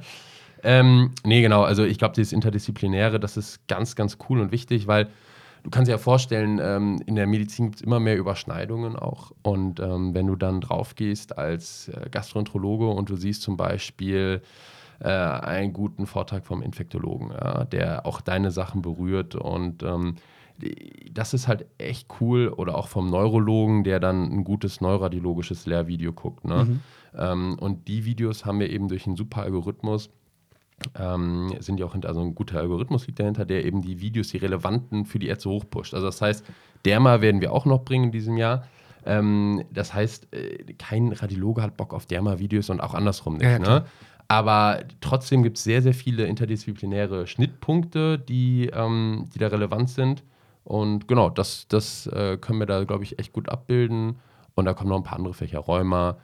[0.63, 1.63] Ähm, nee, genau.
[1.63, 5.10] Also ich glaube, dieses Interdisziplinäre, das ist ganz, ganz cool und wichtig, weil
[5.63, 9.32] du kannst dir ja vorstellen, ähm, in der Medizin gibt es immer mehr Überschneidungen auch.
[9.41, 14.41] Und ähm, wenn du dann drauf gehst als äh, Gastroenterologe und du siehst zum Beispiel
[14.99, 20.15] äh, einen guten Vortrag vom Infektologen, ja, der auch deine Sachen berührt und ähm,
[21.12, 22.49] das ist halt echt cool.
[22.49, 26.45] Oder auch vom Neurologen, der dann ein gutes neuradiologisches Lehrvideo guckt.
[26.45, 26.65] Ne?
[26.65, 26.80] Mhm.
[27.17, 30.10] Ähm, und die Videos haben wir eben durch einen super Algorithmus
[30.99, 34.29] ähm, sind ja auch hinter, also ein guter Algorithmus liegt dahinter, der eben die Videos,
[34.29, 35.93] die relevanten für die Ärzte hochpusht.
[35.93, 36.45] Also das heißt,
[36.86, 38.67] Derma werden wir auch noch bringen in diesem Jahr.
[39.05, 43.43] Ähm, das heißt, äh, kein Radiologe hat Bock auf Derma-Videos und auch andersrum nicht.
[43.43, 43.86] Ja, ne?
[44.27, 50.23] Aber trotzdem gibt es sehr, sehr viele interdisziplinäre Schnittpunkte, die, ähm, die da relevant sind.
[50.63, 54.19] Und genau, das, das äh, können wir da, glaube ich, echt gut abbilden.
[54.55, 55.59] Und da kommen noch ein paar andere Fächer.
[55.59, 56.17] Rheuma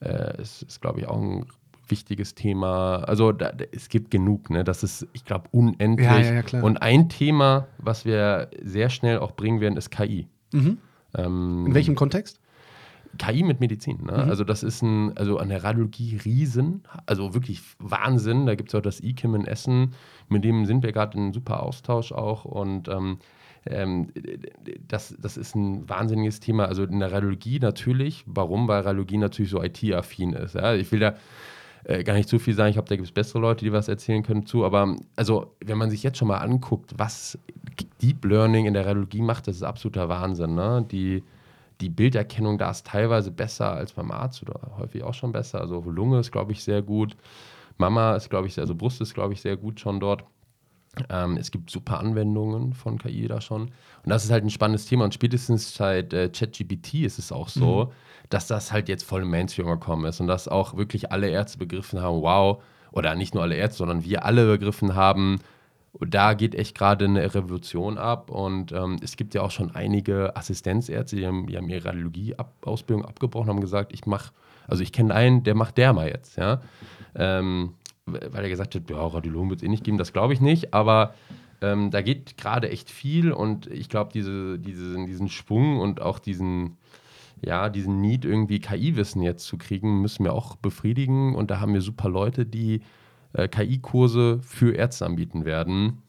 [0.00, 1.46] äh, ist, ist glaube ich, auch ein
[1.90, 2.96] wichtiges Thema.
[3.06, 4.64] Also da, es gibt genug, ne?
[4.64, 6.06] Das ist, ich glaube, unendlich.
[6.06, 10.28] Ja, ja, ja, Und ein Thema, was wir sehr schnell auch bringen werden, ist KI.
[10.52, 10.78] Mhm.
[11.16, 12.40] Ähm, In welchem Kontext?
[13.18, 14.04] KI mit Medizin.
[14.04, 14.12] Ne?
[14.12, 14.30] Mhm.
[14.30, 18.46] Also das ist ein, also an der Radiologie Riesen, also wirklich Wahnsinn.
[18.46, 19.94] Da gibt es auch das IKIM in Essen,
[20.28, 23.18] mit dem sind wir gerade in super Austausch auch und ähm,
[23.66, 24.08] ähm,
[24.88, 26.66] das, das ist ein wahnsinniges Thema.
[26.66, 28.24] Also in der Radiologie natürlich.
[28.26, 28.68] Warum?
[28.68, 30.54] Weil Radiologie natürlich so IT-affin ist.
[30.54, 30.74] Ja?
[30.74, 31.14] Ich will da
[31.84, 32.70] äh, gar nicht zu viel sagen.
[32.70, 34.64] Ich glaube, da gibt es bessere Leute, die was erzählen können zu.
[34.64, 37.38] Aber also, wenn man sich jetzt schon mal anguckt, was
[38.02, 40.54] Deep Learning in der Radiologie macht, das ist absoluter Wahnsinn.
[40.54, 40.86] Ne?
[40.90, 41.22] Die,
[41.80, 45.60] die Bilderkennung da ist teilweise besser als beim Arzt oder häufig auch schon besser.
[45.60, 47.16] Also Lunge ist, glaube ich, sehr gut.
[47.78, 50.24] Mama ist, glaube ich, also Brust ist, glaube ich, sehr gut schon dort.
[51.08, 53.62] Ähm, es gibt super Anwendungen von KI da schon.
[53.62, 55.04] Und das ist halt ein spannendes Thema.
[55.04, 57.90] Und spätestens seit äh, ChatGPT ist es auch so, mhm.
[58.28, 61.58] dass das halt jetzt voll im Mainstream gekommen ist und dass auch wirklich alle Ärzte
[61.58, 65.38] begriffen haben, wow, oder nicht nur alle Ärzte, sondern wir alle begriffen haben,
[65.98, 70.36] da geht echt gerade eine Revolution ab und ähm, es gibt ja auch schon einige
[70.36, 74.32] Assistenzärzte, die haben, die haben ihre Radiologie-Ausbildung abgebrochen, haben gesagt, ich mache,
[74.68, 76.60] also ich kenne einen, der macht Derma jetzt, ja.
[77.16, 77.74] Ähm,
[78.12, 80.74] weil er gesagt hat, ja, Radiologen wird es eh nicht geben, das glaube ich nicht,
[80.74, 81.14] aber
[81.62, 86.18] ähm, da geht gerade echt viel und ich glaube, diese, diese, diesen Schwung und auch
[86.18, 86.76] diesen,
[87.42, 91.34] ja, diesen Need, irgendwie KI-Wissen jetzt zu kriegen, müssen wir auch befriedigen.
[91.34, 92.82] Und da haben wir super Leute, die
[93.32, 96.02] äh, KI-Kurse für Ärzte anbieten werden.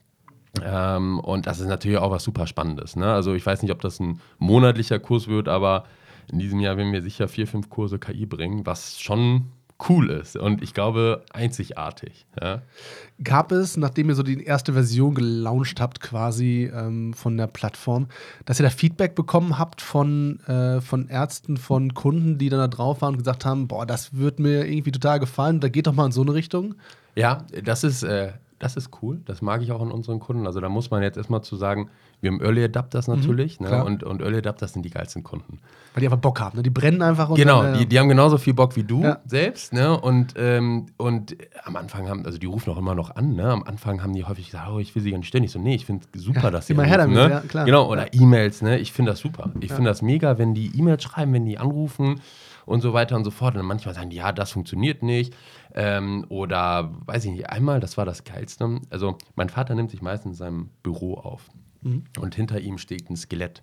[0.63, 2.95] Ähm, und das ist natürlich auch was super Spannendes.
[2.95, 3.11] Ne?
[3.11, 5.85] Also ich weiß nicht, ob das ein monatlicher Kurs wird, aber
[6.31, 9.47] in diesem Jahr werden wir sicher vier, fünf Kurse KI bringen, was schon
[9.89, 12.25] cool ist und ich glaube einzigartig.
[12.41, 12.61] Ja.
[13.23, 18.07] Gab es, nachdem ihr so die erste Version gelauncht habt, quasi ähm, von der Plattform,
[18.45, 22.67] dass ihr da Feedback bekommen habt von, äh, von Ärzten, von Kunden, die dann da
[22.67, 25.93] drauf waren und gesagt haben: Boah, das wird mir irgendwie total gefallen, da geht doch
[25.93, 26.75] mal in so eine Richtung?
[27.15, 29.21] Ja, das ist, äh, das ist cool.
[29.25, 30.45] Das mag ich auch an unseren Kunden.
[30.45, 31.89] Also da muss man jetzt erstmal zu sagen,
[32.21, 33.83] wir haben Early Adapters mhm, natürlich mhm, ne?
[33.83, 35.59] und, und Early Adapters sind die geilsten Kunden.
[35.93, 36.63] Weil die einfach Bock haben, ne?
[36.63, 37.33] die brennen einfach.
[37.33, 39.19] genau, dann, äh, die, die haben genauso viel Bock wie du ja.
[39.25, 39.73] selbst.
[39.73, 39.99] Ne?
[39.99, 43.49] Und, ähm, und am Anfang haben, also die rufen auch immer noch an, ne?
[43.49, 45.51] am Anfang haben die häufig gesagt, oh, ich will sie gar nicht ständig.
[45.51, 47.29] So, nee, ich finde es super, ja, dass sie immer anrufen, her damit, ne?
[47.29, 47.65] ja, klar.
[47.65, 48.77] Genau, oder E-Mails, ne?
[48.77, 49.49] ich finde das super.
[49.59, 52.21] Ich finde das mega, wenn die E-Mails schreiben, wenn die anrufen
[52.71, 53.55] und so weiter und so fort.
[53.55, 55.35] Und manchmal sagen die, ja, das funktioniert nicht.
[55.73, 58.79] Ähm, oder weiß ich nicht, einmal, das war das Geilste.
[58.89, 61.49] Also mein Vater nimmt sich meistens in seinem Büro auf.
[61.81, 62.03] Mhm.
[62.19, 63.61] Und hinter ihm steht ein Skelett.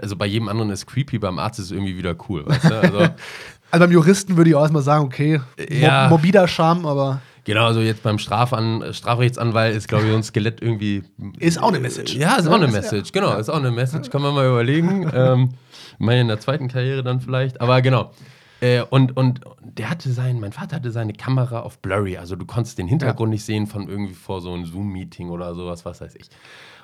[0.00, 2.46] Also bei jedem anderen ist creepy, beim Arzt ist es irgendwie wieder cool.
[2.46, 2.80] Weißt du?
[2.80, 2.98] also,
[3.70, 7.20] also, beim Juristen würde ich auch erstmal sagen, okay, ja, morbider Charme, aber.
[7.44, 11.04] Genau, also jetzt beim Strafan Strafrechtsanwalt ist, glaube ich, so ein Skelett irgendwie.
[11.38, 12.14] Ist auch eine Message.
[12.14, 15.10] Ja, ist auch eine Message, genau, ist auch eine Message, kann man mal überlegen.
[15.14, 15.50] ähm,
[15.98, 18.10] meine in der zweiten Karriere dann vielleicht, aber genau.
[18.60, 22.46] Äh, und, und der hatte sein, mein Vater hatte seine Kamera auf Blurry, also du
[22.46, 23.32] konntest den Hintergrund ja.
[23.34, 26.28] nicht sehen von irgendwie vor so einem Zoom-Meeting oder sowas, was weiß ich.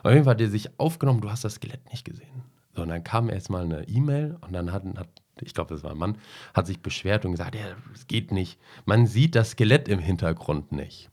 [0.02, 2.42] Auf jeden Fall hat er sich aufgenommen, du hast das Skelett nicht gesehen.
[2.74, 5.08] So, und dann kam erstmal eine E-Mail und dann hat, hat
[5.40, 6.18] ich glaube, das war ein Mann,
[6.54, 7.62] hat sich beschwert und gesagt, ja,
[7.94, 8.58] es geht nicht.
[8.84, 11.10] Man sieht das Skelett im Hintergrund nicht.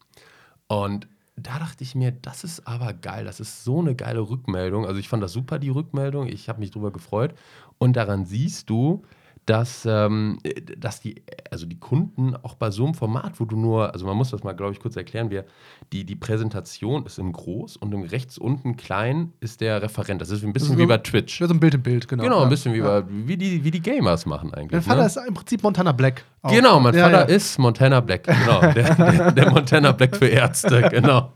[0.67, 4.86] Und da dachte ich mir, das ist aber geil, das ist so eine geile Rückmeldung.
[4.86, 7.34] Also ich fand das super, die Rückmeldung, ich habe mich drüber gefreut.
[7.78, 9.04] Und daran siehst du,
[9.50, 10.38] dass, ähm,
[10.78, 14.16] dass die, also die Kunden auch bei so einem Format, wo du nur, also man
[14.16, 15.46] muss das mal, glaube ich, kurz erklären, wir,
[15.92, 20.22] die, die Präsentation ist im Groß und im rechts unten klein ist der Referent.
[20.22, 21.42] Das ist ein bisschen so, wie bei Twitch.
[21.42, 22.24] Ja, so ein Bild im Bild, genau.
[22.24, 22.78] Genau, ein bisschen ja.
[22.78, 24.72] wie, bei, wie, die, wie die Gamers machen eigentlich.
[24.72, 25.08] Mein Vater ne?
[25.08, 26.24] ist im Prinzip Montana Black.
[26.44, 26.52] Auch.
[26.52, 28.62] Genau, mein Vater ist Montana Black, genau.
[28.62, 31.34] der, der, der Montana Black für Ärzte, genau.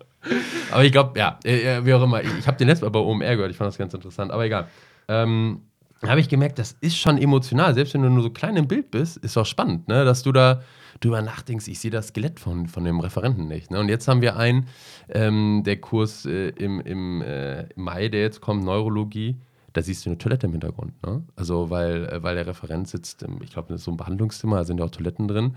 [0.72, 2.22] Aber ich glaube, ja, äh, äh, wie auch immer.
[2.22, 4.68] Ich habe den letzten Mal bei OMR gehört, ich fand das ganz interessant, aber egal.
[5.08, 5.62] Ähm,
[6.08, 7.74] habe ich gemerkt, das ist schon emotional.
[7.74, 10.06] Selbst wenn du nur so klein im Bild bist, ist auch spannend, ne?
[10.06, 10.62] dass du da
[11.00, 13.72] drüber nachdenkst, ich sehe das Skelett von, von dem Referenten nicht.
[13.72, 13.80] Ne?
[13.80, 14.68] Und jetzt haben wir einen,
[15.10, 19.38] ähm, der Kurs äh, im, im äh, Mai, der jetzt kommt, Neurologie,
[19.74, 20.94] da siehst du eine Toilette im Hintergrund.
[21.04, 21.24] Ne?
[21.36, 24.58] Also, weil, äh, weil der Referent sitzt, im, ich glaube, das ist so ein Behandlungszimmer,
[24.58, 25.56] da sind ja auch Toiletten drin.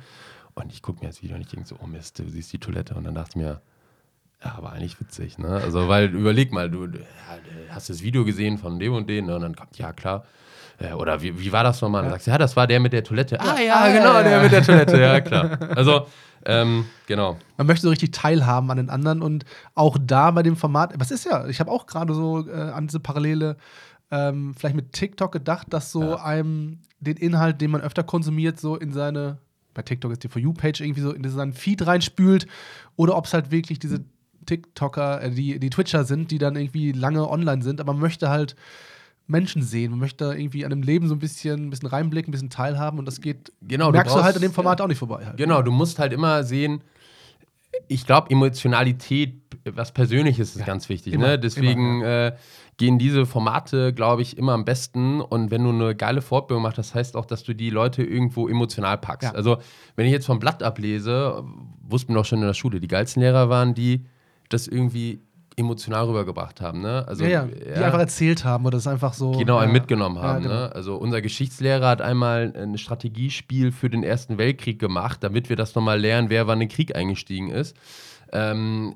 [0.55, 2.59] Und ich gucke mir das Video und ich denke so, oh Mist, du siehst die
[2.59, 2.95] Toilette.
[2.95, 3.61] Und dann dachte ich mir,
[4.45, 5.49] ja, aber eigentlich witzig, ne?
[5.49, 6.99] Also, weil überleg mal, du, du
[7.71, 9.37] hast das Video gesehen von dem und den, ne?
[9.37, 10.25] und dann kommt, ja klar.
[10.99, 12.03] Oder wie, wie war das nochmal?
[12.03, 12.15] Dann ja.
[12.17, 13.41] sagst du, ja, das war der mit der Toilette.
[13.41, 15.59] Ah, ja, ah, genau, ja, der mit der Toilette, ja, klar.
[15.77, 16.07] Also,
[16.45, 17.39] ähm, genau.
[17.57, 21.11] Man möchte so richtig teilhaben an den anderen und auch da bei dem Format, was
[21.11, 23.57] ist ja, ich habe auch gerade so äh, an diese Parallele
[24.11, 28.77] ähm, vielleicht mit TikTok gedacht, dass so einem den Inhalt, den man öfter konsumiert, so
[28.77, 29.39] in seine
[29.75, 32.47] bei TikTok ist die For You-Page irgendwie so in seinen Feed reinspült
[32.97, 34.01] oder ob es halt wirklich diese
[34.47, 38.29] TikToker, äh, die, die Twitcher sind, die dann irgendwie lange online sind, aber man möchte
[38.29, 38.57] halt
[39.27, 39.91] Menschen sehen.
[39.91, 42.99] Man möchte irgendwie an dem Leben so ein bisschen, ein bisschen reinblicken, ein bisschen teilhaben
[42.99, 44.85] und das geht, genau, merkst du, brauchst, du halt an dem Format ja.
[44.85, 45.27] auch nicht vorbei.
[45.27, 45.37] Halt.
[45.37, 46.83] Genau, du musst halt immer sehen,
[47.89, 51.13] ich glaube, Emotionalität, was Persönliches ist ja, ganz wichtig.
[51.13, 51.39] Immer, ne?
[51.39, 52.27] Deswegen immer, ja.
[52.29, 52.37] äh,
[52.77, 55.21] gehen diese Formate, glaube ich, immer am besten.
[55.21, 58.49] Und wenn du eine geile Fortbildung machst, das heißt auch, dass du die Leute irgendwo
[58.49, 59.31] emotional packst.
[59.31, 59.35] Ja.
[59.35, 59.59] Also,
[59.95, 61.45] wenn ich jetzt vom Blatt ablese,
[61.83, 64.07] wussten wir doch schon in der Schule, die geilsten Lehrer waren die,
[64.49, 65.21] das irgendwie
[65.57, 66.83] emotional rübergebracht haben.
[66.83, 67.07] Ne?
[67.09, 69.33] Also, ja, ja, die einfach erzählt haben oder das einfach so.
[69.33, 70.45] Genau, einen mitgenommen haben.
[70.45, 70.61] Ja, genau.
[70.67, 70.75] ne?
[70.75, 75.75] Also unser Geschichtslehrer hat einmal ein Strategiespiel für den Ersten Weltkrieg gemacht, damit wir das
[75.75, 77.75] nochmal lernen, wer wann in den Krieg eingestiegen ist.
[78.33, 78.95] Ähm,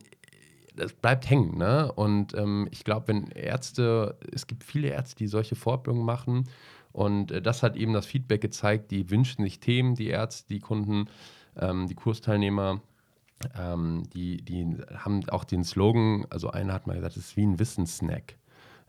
[0.77, 1.57] das bleibt hängen.
[1.57, 1.91] Ne?
[1.93, 6.49] Und ähm, ich glaube, wenn Ärzte, es gibt viele Ärzte, die solche Fortbildungen machen.
[6.93, 10.61] Und äh, das hat eben das Feedback gezeigt, die wünschen sich Themen, die Ärzte, die
[10.61, 11.09] Kunden,
[11.59, 12.83] ähm, die Kursteilnehmer
[13.59, 17.47] ähm, die, die haben auch den Slogan, also einer hat mal gesagt, es ist wie
[17.47, 18.37] ein Wissenssnack.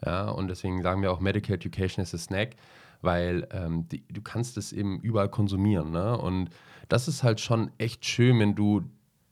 [0.05, 2.55] Ja, und deswegen sagen wir auch Medical Education is a Snack,
[3.01, 5.91] weil ähm, die, du kannst es eben überall konsumieren.
[5.91, 6.17] Ne?
[6.17, 6.49] Und
[6.89, 8.81] das ist halt schon echt schön, wenn du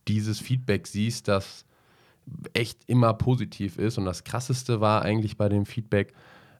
[0.07, 1.65] dieses Feedback siehst, das
[2.53, 3.97] echt immer positiv ist.
[3.97, 6.13] Und das Krasseste war eigentlich bei dem Feedback,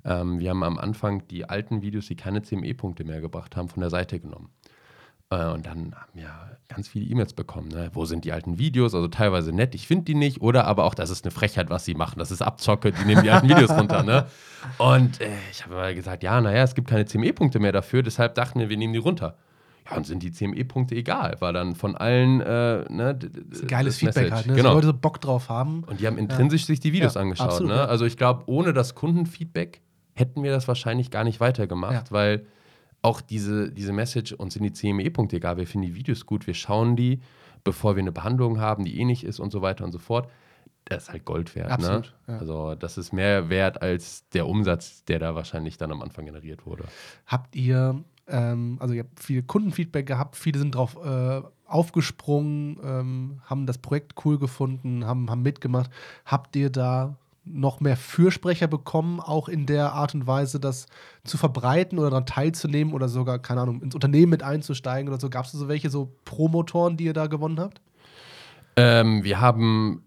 [0.06, 3.82] ähm, wir haben am Anfang die alten Videos, die keine CME-Punkte mehr gebracht haben, von
[3.82, 4.50] der Seite genommen.
[5.30, 6.30] Äh, und dann haben wir
[6.68, 7.70] ganz viele E-Mails bekommen.
[7.70, 7.90] Ne?
[7.94, 8.94] Wo sind die alten Videos?
[8.96, 10.42] Also teilweise nett, ich finde die nicht.
[10.42, 12.20] Oder aber auch, das ist eine Frechheit, was sie machen.
[12.20, 14.04] Das ist Abzocke, die nehmen die alten Videos runter.
[14.04, 14.28] Ne?
[14.78, 18.04] Und äh, ich habe gesagt, ja, naja, es gibt keine CME-Punkte mehr dafür.
[18.04, 19.38] Deshalb dachten wir, wir nehmen die runter.
[19.90, 22.42] Ja, und sind die CME-Punkte egal, weil dann von allen.
[22.42, 24.54] Äh, ne, das ist ein geiles Feedback halt, ne?
[24.54, 24.74] genau.
[24.74, 25.84] Leute so Bock drauf haben.
[25.86, 26.68] Und die haben intrinsisch ja.
[26.68, 27.48] sich die Videos ja, angeschaut.
[27.48, 27.88] Absolut, ne?
[27.88, 29.82] Also ich glaube, ohne das Kundenfeedback
[30.14, 32.46] hätten wir das wahrscheinlich gar nicht weitergemacht, weil
[33.02, 36.54] auch diese, diese Message, uns sind die CME-Punkte egal, wir finden die Videos gut, wir
[36.54, 37.22] schauen die,
[37.64, 40.30] bevor wir eine Behandlung haben, die ähnlich ist und so weiter und so fort.
[40.86, 41.68] Das ist halt Gold wert.
[41.68, 41.74] Ne?
[41.74, 42.34] Absolut, ne?
[42.34, 42.40] ja.
[42.40, 46.66] Also das ist mehr wert als der Umsatz, der da wahrscheinlich dann am Anfang generiert
[46.66, 46.86] wurde.
[47.28, 53.42] Habt ihr, ähm, also ihr habt viel Kundenfeedback gehabt, viele sind drauf äh, aufgesprungen, ähm,
[53.46, 55.92] haben das Projekt cool gefunden, haben, haben mitgemacht.
[56.26, 57.16] Habt ihr da
[57.52, 60.88] noch mehr Fürsprecher bekommen, auch in der Art und Weise, das
[61.24, 65.30] zu verbreiten oder daran teilzunehmen oder sogar, keine Ahnung, ins Unternehmen mit einzusteigen oder so?
[65.30, 67.82] Gab es so welche so Promotoren, die ihr da gewonnen habt?
[68.76, 70.04] Ähm, wir haben,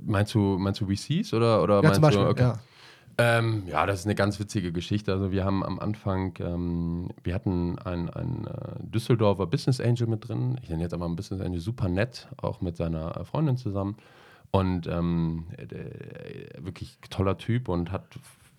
[0.00, 2.42] meinst du, meinst du VCs oder, oder ja, meinst zum Beispiel, du, okay.
[2.42, 2.58] ja.
[3.18, 5.12] Ähm, ja, das ist eine ganz witzige Geschichte.
[5.12, 10.28] Also wir haben am Anfang, ähm, wir hatten einen, einen äh, Düsseldorfer Business Angel mit
[10.28, 10.58] drin.
[10.62, 13.96] Ich nenne jetzt aber ein Business Angel super nett, auch mit seiner Freundin zusammen.
[14.56, 18.04] Und ähm, äh, wirklich toller Typ und hat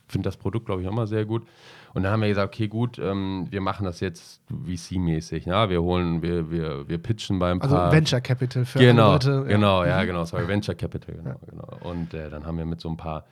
[0.08, 1.46] finde das Produkt, glaube ich, auch mal sehr gut.
[1.94, 5.46] Und dann haben wir gesagt, okay, gut, ähm, wir machen das jetzt VC-mäßig.
[5.46, 5.70] Ja?
[5.70, 9.32] Wir holen, wir, wir, wir pitchen beim Also Venture Capital für genau, Leute.
[9.32, 9.44] Ja.
[9.44, 10.08] Genau, ja, mhm.
[10.08, 11.38] genau, sorry, Venture Capital, genau, ja.
[11.50, 11.90] genau.
[11.90, 13.26] Und äh, dann haben wir mit so ein paar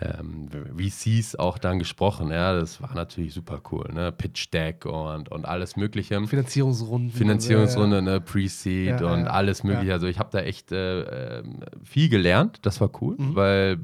[0.00, 2.30] ähm, VCs auch dann gesprochen.
[2.30, 3.90] Ja, das war natürlich super cool.
[3.92, 4.10] Ne?
[4.10, 6.26] Pitch Deck und, und alles Mögliche.
[6.26, 7.10] Finanzierungsrunden.
[7.10, 8.10] Finanzierungsrunde, ja, ja.
[8.12, 8.20] ne?
[8.20, 9.92] Pre-Seed ja, und alles Mögliche.
[9.92, 12.60] Also ich habe da echt äh, ähm, viel gelernt.
[12.62, 13.34] Das war cool, mhm.
[13.34, 13.78] weil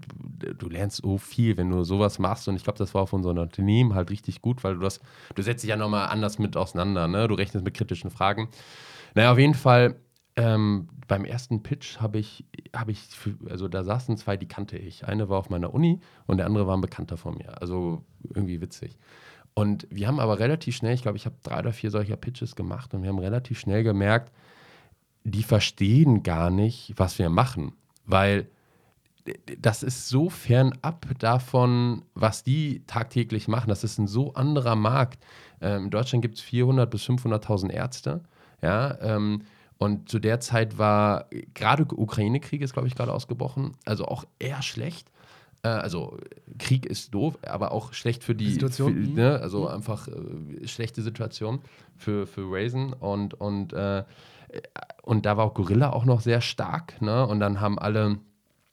[0.59, 2.49] du lernst so viel, wenn du sowas machst.
[2.49, 5.01] Und ich glaube, das war auf unserem Unternehmen halt richtig gut, weil du das,
[5.35, 7.07] du setzt dich ja nochmal anders mit auseinander.
[7.07, 7.29] Ne?
[7.29, 8.49] Du rechnest mit kritischen Fragen.
[9.15, 9.97] Naja, auf jeden Fall
[10.39, 13.09] ähm, beim ersten Pitch habe ich, habe ich,
[13.51, 15.05] also da saßen zwei, die kannte ich.
[15.05, 17.61] Eine war auf meiner Uni und der andere war ein Bekannter von mir.
[17.61, 18.97] Also irgendwie witzig.
[19.55, 22.55] Und wir haben aber relativ schnell, ich glaube, ich habe drei oder vier solcher Pitches
[22.55, 24.33] gemacht und wir haben relativ schnell gemerkt,
[25.25, 27.73] die verstehen gar nicht, was wir machen,
[28.07, 28.49] weil
[29.59, 33.69] das ist so fernab davon, was die tagtäglich machen.
[33.69, 35.23] Das ist ein so anderer Markt.
[35.61, 38.23] Ähm, in Deutschland gibt es 400.000 bis 500.000 Ärzte.
[38.63, 39.43] Ja, ähm,
[39.79, 43.73] und zu der Zeit war gerade Ukraine-Krieg ist, glaube ich, gerade ausgebrochen.
[43.85, 45.11] Also auch eher schlecht.
[45.63, 46.19] Äh, also
[46.59, 48.93] Krieg ist doof, aber auch schlecht für die Situation.
[48.93, 49.15] Für, mhm.
[49.15, 49.41] ne?
[49.41, 49.69] Also mhm.
[49.69, 51.61] einfach äh, schlechte Situation
[51.97, 52.93] für, für Raisin.
[52.93, 54.03] Und, und, äh,
[55.03, 57.01] und da war auch Gorilla auch noch sehr stark.
[57.01, 57.25] Ne?
[57.25, 58.19] Und dann haben alle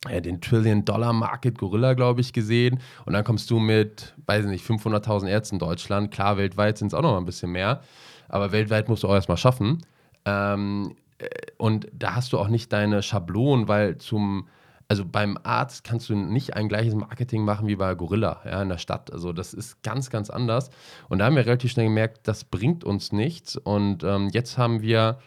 [0.09, 2.79] ja, den Trillion-Dollar-Market Gorilla, glaube ich, gesehen.
[3.05, 6.11] Und dann kommst du mit, weiß ich nicht, 500.000 Ärzten in Deutschland.
[6.11, 7.81] Klar, weltweit sind es auch noch mal ein bisschen mehr.
[8.27, 9.83] Aber weltweit musst du auch erstmal schaffen.
[10.25, 14.47] Ähm, äh, und da hast du auch nicht deine Schablonen, weil zum,
[14.87, 18.69] also beim Arzt kannst du nicht ein gleiches Marketing machen wie bei Gorilla ja, in
[18.69, 19.11] der Stadt.
[19.11, 20.69] Also das ist ganz, ganz anders.
[21.09, 23.55] Und da haben wir relativ schnell gemerkt, das bringt uns nichts.
[23.55, 25.19] Und ähm, jetzt haben wir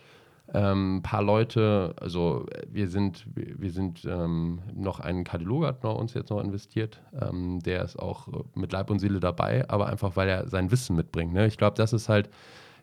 [0.54, 6.14] ähm, ein paar Leute, also wir sind, wir sind ähm, noch ein Kardiologe hat uns
[6.14, 10.28] jetzt noch investiert, ähm, der ist auch mit Leib und Seele dabei, aber einfach weil
[10.28, 11.34] er sein Wissen mitbringt.
[11.34, 11.46] Ne?
[11.46, 12.30] Ich glaube, das ist halt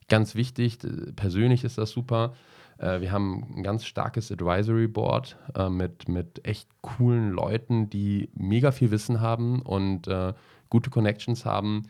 [0.08, 0.78] Ganz wichtig,
[1.16, 2.34] persönlich ist das super.
[2.78, 8.30] Äh, wir haben ein ganz starkes Advisory Board äh, mit, mit echt coolen Leuten, die
[8.36, 10.34] mega viel Wissen haben und äh,
[10.70, 11.84] gute Connections haben.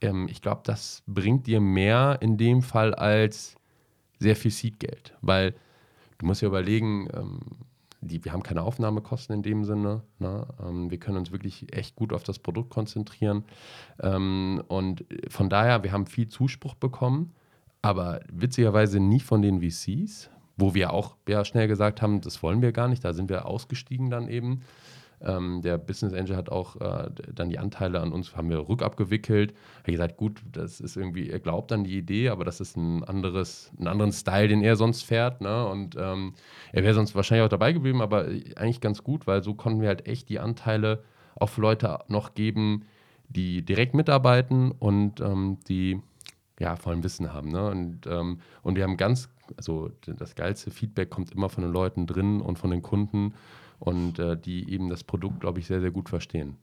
[0.00, 3.56] Ähm, ich glaube, das bringt dir mehr in dem Fall als
[4.18, 5.54] sehr viel Seedgeld, weil
[6.18, 7.40] du musst ja überlegen, ähm,
[8.02, 10.02] die, wir haben keine Aufnahmekosten in dem Sinne.
[10.18, 10.46] Ne?
[10.62, 13.44] Ähm, wir können uns wirklich echt gut auf das Produkt konzentrieren.
[14.00, 17.32] Ähm, und von daher, wir haben viel Zuspruch bekommen
[17.82, 22.62] aber witzigerweise nie von den VCs, wo wir auch ja, schnell gesagt haben, das wollen
[22.62, 24.62] wir gar nicht, da sind wir ausgestiegen dann eben.
[25.24, 29.54] Ähm, der Business Angel hat auch äh, dann die Anteile an uns, haben wir rückabgewickelt.
[29.78, 33.04] Hat gesagt, gut, das ist irgendwie, er glaubt an die Idee, aber das ist ein
[33.04, 35.40] anderes, einen anderen Style, den er sonst fährt.
[35.40, 35.66] Ne?
[35.66, 36.34] Und ähm,
[36.72, 38.24] er wäre sonst wahrscheinlich auch dabei geblieben, aber
[38.56, 41.04] eigentlich ganz gut, weil so konnten wir halt echt die Anteile
[41.36, 42.84] auf Leute noch geben,
[43.28, 46.02] die direkt mitarbeiten und ähm, die
[46.58, 47.50] ja, vor allem Wissen haben.
[47.50, 47.70] Ne?
[47.70, 52.06] Und, ähm, und wir haben ganz, also das geilste Feedback kommt immer von den Leuten
[52.06, 53.34] drin und von den Kunden
[53.78, 56.56] und äh, die eben das Produkt, glaube ich, sehr, sehr gut verstehen.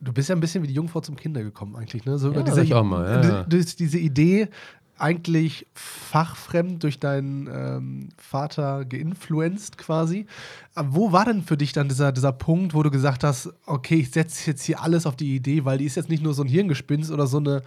[0.00, 2.18] Du bist ja ein bisschen wie die Jungfrau zum Kinder gekommen eigentlich, ne?
[2.18, 3.44] So ja, über diese, auch mal, ja, ja.
[3.44, 4.48] diese Idee,
[4.98, 10.26] eigentlich fachfremd durch deinen ähm, Vater geinfluenced quasi.
[10.74, 13.96] Aber wo war denn für dich dann dieser, dieser Punkt, wo du gesagt hast, okay,
[13.96, 16.42] ich setze jetzt hier alles auf die Idee, weil die ist jetzt nicht nur so
[16.42, 17.62] ein Hirngespinst oder so eine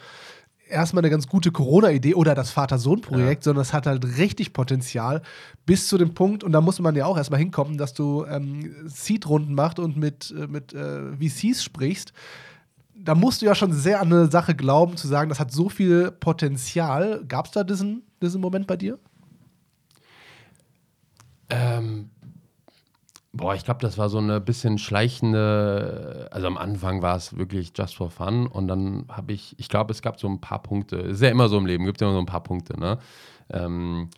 [0.72, 3.46] erstmal eine ganz gute Corona-Idee oder das Vater-Sohn-Projekt, ja.
[3.46, 5.22] sondern es hat halt richtig Potenzial
[5.66, 8.74] bis zu dem Punkt, und da muss man ja auch erstmal hinkommen, dass du ähm,
[8.86, 12.14] Seed-Runden machst und mit, äh, mit äh, VCs sprichst.
[12.96, 15.70] Da musst du ja schon sehr an eine Sache glauben, zu sagen, das hat so
[15.70, 17.24] viel Potenzial.
[17.28, 19.00] Gab es da diesen, diesen Moment bei dir?
[21.50, 22.10] Ähm,
[23.34, 27.72] Boah, ich glaube, das war so eine bisschen schleichende, also am Anfang war es wirklich
[27.74, 30.98] just for fun und dann habe ich, ich glaube, es gab so ein paar Punkte,
[30.98, 33.00] ist ja immer so im Leben, gibt ja immer so ein paar Punkte, ne?
[33.50, 34.10] Ähm,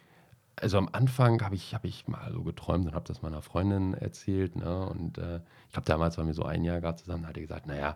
[0.56, 3.94] also am Anfang habe ich, hab ich mal so geträumt und habe das meiner Freundin
[3.94, 4.88] erzählt, ne?
[4.88, 7.68] Und äh, ich glaube, damals waren wir so ein Jahr gerade zusammen, hat die gesagt,
[7.68, 7.96] naja,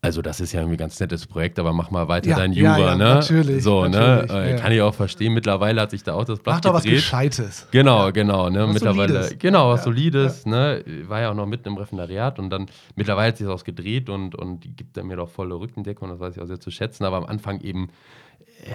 [0.00, 2.52] also das ist ja irgendwie ein ganz nettes Projekt, aber mach mal weiter ja, dein
[2.52, 3.04] Jura, ja, ja, ne?
[3.04, 3.64] Natürlich.
[3.64, 3.90] So, ne?
[3.90, 4.56] natürlich, ne?
[4.56, 5.34] Kann ich auch verstehen.
[5.34, 7.66] Mittlerweile hat sich da auch das Blatt Mach doch was Gescheites.
[7.72, 8.68] Genau, genau, ne?
[8.68, 9.38] Was mittlerweile, Solides.
[9.40, 10.84] genau, was Solides, ne?
[11.08, 14.08] War ja auch noch mitten im Referendariat und dann mittlerweile hat sich das auch gedreht
[14.08, 17.04] und, und gibt er mir doch volle Rückendeckung, das weiß ich auch sehr zu schätzen,
[17.04, 17.88] aber am Anfang eben,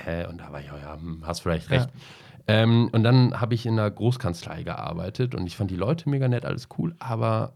[0.05, 1.88] äh, und da war ich auch, ja, hm, hast vielleicht recht.
[2.47, 6.28] Ähm, und dann habe ich in einer Großkanzlei gearbeitet und ich fand die Leute mega
[6.28, 7.53] nett, alles cool, aber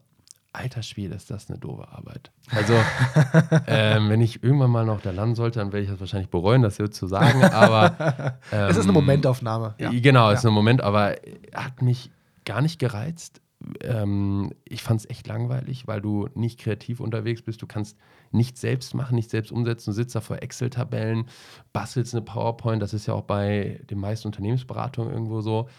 [0.54, 2.32] alter Spiel, ist das eine doofe Arbeit.
[2.52, 2.74] Also,
[3.68, 6.62] ähm, wenn ich irgendwann mal noch da landen sollte, dann werde ich das wahrscheinlich bereuen,
[6.62, 7.44] das hier zu sagen.
[7.44, 9.76] Aber ähm, es ist eine Momentaufnahme.
[9.80, 9.92] Ja.
[9.92, 11.16] Genau, es ist ein Moment, aber
[11.54, 12.12] hat mich
[12.46, 13.42] gar nicht gereizt.
[13.82, 17.62] Ähm, ich fand es echt langweilig, weil du nicht kreativ unterwegs bist.
[17.62, 17.98] Du kannst
[18.32, 19.92] nichts selbst machen, nicht selbst umsetzen.
[19.92, 21.26] Du sitzt da vor Excel-Tabellen,
[21.74, 22.82] bastelst eine PowerPoint.
[22.82, 25.70] Das ist ja auch bei den meisten Unternehmensberatungen irgendwo so.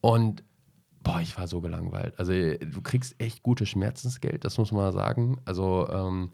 [0.00, 0.42] Und
[1.02, 2.14] Boah, ich war so gelangweilt.
[2.18, 5.40] Also du kriegst echt gutes Schmerzensgeld, das muss man sagen.
[5.44, 6.30] Also ähm,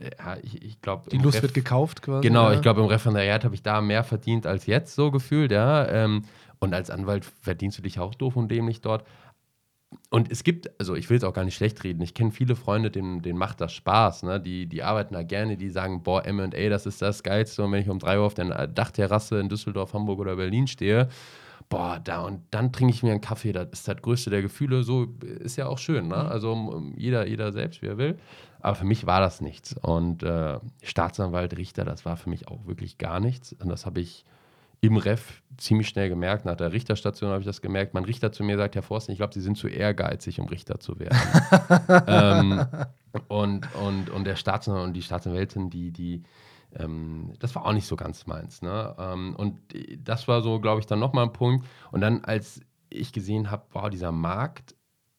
[0.00, 1.10] ja, ich, ich glaube.
[1.10, 2.26] Die Lust Ref wird gekauft quasi.
[2.26, 2.54] Genau, ja.
[2.54, 5.86] ich glaube, im Referendariat habe ich da mehr verdient als jetzt, so gefühlt, ja.
[5.88, 6.24] Ähm,
[6.60, 9.04] und als Anwalt verdienst du dich auch doof und dämlich dort.
[10.08, 12.56] Und es gibt, also ich will es auch gar nicht schlecht reden, ich kenne viele
[12.56, 14.40] Freunde, denen, denen macht das Spaß, ne?
[14.40, 17.62] die, die arbeiten da gerne, die sagen, boah, MA, das ist das Geilste.
[17.62, 21.08] Und wenn ich um drei Uhr auf der Dachterrasse in Düsseldorf, Hamburg oder Berlin stehe
[21.72, 24.82] boah, da und dann trinke ich mir einen Kaffee, das ist das größte der Gefühle,
[24.82, 25.06] so
[25.40, 26.16] ist ja auch schön, ne?
[26.16, 26.30] Mhm.
[26.30, 28.18] Also jeder, jeder selbst, wie er will.
[28.60, 29.74] Aber für mich war das nichts.
[29.80, 33.54] Und äh, Staatsanwalt, Richter, das war für mich auch wirklich gar nichts.
[33.54, 34.26] Und das habe ich
[34.82, 36.44] im Ref ziemlich schnell gemerkt.
[36.44, 37.94] Nach der Richterstation habe ich das gemerkt.
[37.94, 40.78] Mein Richter zu mir sagt, Herr Forsten, ich glaube, Sie sind zu ehrgeizig, um Richter
[40.78, 41.18] zu werden.
[42.06, 42.66] ähm,
[43.28, 46.22] und, und, und der Staatsanwalt und die Staatsanwältin, die, die
[46.76, 48.62] ähm, das war auch nicht so ganz meins.
[48.62, 48.94] Ne?
[48.98, 49.58] Ähm, und
[49.98, 51.66] das war so, glaube ich, dann nochmal ein Punkt.
[51.90, 52.60] Und dann, als
[52.90, 54.74] ich gesehen habe, wow, dieser Markt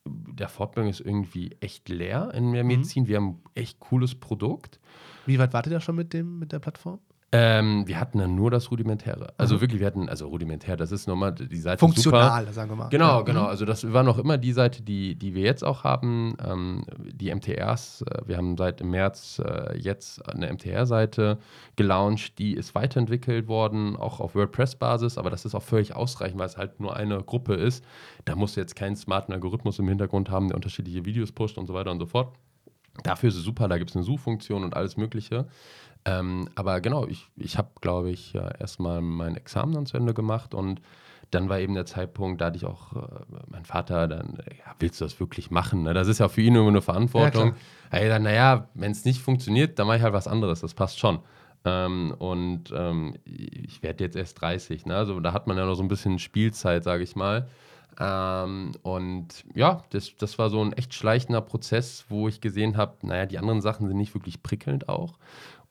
[0.06, 2.68] der Fortbildung ist irgendwie echt leer in der mhm.
[2.68, 3.04] Medizin.
[3.04, 3.08] Mhm.
[3.08, 4.80] Wir haben echt cooles Produkt.
[5.26, 7.00] Wie weit wartet ihr schon mit, dem, mit der Plattform?
[7.36, 9.34] Ähm, wir hatten dann nur das Rudimentäre.
[9.38, 9.62] Also mhm.
[9.62, 11.80] wirklich, wir hatten, also rudimentär, das ist nochmal die Seite.
[11.80, 12.54] Funktional, super.
[12.54, 12.90] sagen wir mal.
[12.90, 13.22] Genau, ja.
[13.22, 13.42] genau.
[13.42, 13.48] Mhm.
[13.48, 16.38] Also das war noch immer die Seite, die, die wir jetzt auch haben.
[16.48, 21.40] Ähm, die MTRs, äh, wir haben seit im März äh, jetzt eine MTR-Seite
[21.76, 26.46] gelauncht, die ist weiterentwickelt worden, auch auf WordPress-Basis, aber das ist auch völlig ausreichend, weil
[26.46, 27.84] es halt nur eine Gruppe ist.
[28.26, 31.66] Da musst du jetzt keinen smarten Algorithmus im Hintergrund haben, der unterschiedliche Videos pusht und
[31.66, 32.36] so weiter und so fort.
[33.02, 35.48] Dafür ist es super, da gibt es eine Suchfunktion und alles Mögliche.
[36.06, 40.14] Ähm, aber genau, ich, ich habe, glaube ich, ja, erstmal mein Examen dann zu Ende
[40.14, 40.82] gemacht und
[41.32, 43.00] dann war eben der Zeitpunkt, da hatte ich auch äh,
[43.48, 45.84] mein Vater, dann, ja, willst du das wirklich machen?
[45.84, 45.94] Ne?
[45.94, 47.56] Das ist ja für ihn immer eine Verantwortung.
[47.92, 50.74] Ja, er dann, naja, wenn es nicht funktioniert, dann mache ich halt was anderes, das
[50.74, 51.20] passt schon.
[51.66, 54.96] Ähm, und ähm, ich werde jetzt erst 30, ne?
[54.96, 57.48] also da hat man ja noch so ein bisschen Spielzeit, sage ich mal.
[58.00, 62.96] Ähm, und ja, das, das war so ein echt schleichender Prozess, wo ich gesehen habe,
[63.04, 65.18] naja, die anderen Sachen sind nicht wirklich prickelnd auch.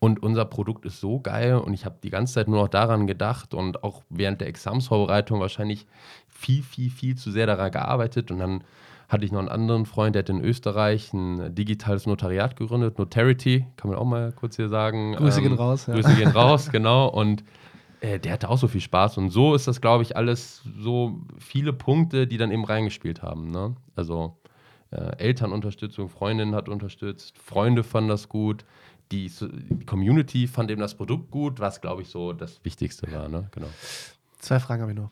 [0.02, 3.06] Und unser Produkt ist so geil und ich habe die ganze Zeit nur noch daran
[3.06, 5.86] gedacht und auch während der Examsvorbereitung wahrscheinlich
[6.28, 8.32] viel, viel, viel zu sehr daran gearbeitet.
[8.32, 8.64] Und dann
[9.08, 13.64] hatte ich noch einen anderen Freund, der hat in Österreich ein digitales Notariat gegründet, Notarity,
[13.76, 15.14] kann man auch mal kurz hier sagen.
[15.14, 15.86] Grüße ähm, gehen raus.
[15.86, 15.94] Ja.
[15.94, 17.06] Grüße gehen raus, genau.
[17.06, 17.44] Und
[18.00, 19.18] äh, der hatte auch so viel Spaß.
[19.18, 23.52] Und so ist das, glaube ich, alles so viele Punkte, die dann eben reingespielt haben.
[23.52, 23.76] Ne?
[23.94, 24.36] Also
[24.90, 28.64] äh, Elternunterstützung, Freundin hat unterstützt, Freunde fanden das gut
[29.10, 33.28] die, die Community fand eben das Produkt gut, was, glaube ich, so das Wichtigste war.
[33.28, 33.48] Ne?
[33.52, 33.68] Genau.
[34.38, 35.10] Zwei Fragen habe ich noch.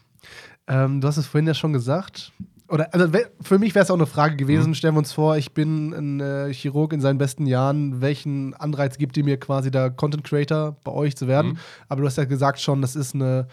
[0.67, 2.33] Ähm, du hast es vorhin ja schon gesagt.
[2.69, 3.09] Oder also
[3.41, 4.71] für mich wäre es auch eine Frage gewesen.
[4.71, 4.75] Mhm.
[4.75, 8.01] Stellen wir uns vor, ich bin ein äh, Chirurg in seinen besten Jahren.
[8.01, 11.53] Welchen Anreiz gibt ihr mir quasi da Content Creator bei euch zu werden?
[11.53, 11.59] Mhm.
[11.89, 13.49] Aber du hast ja gesagt schon, das ist eine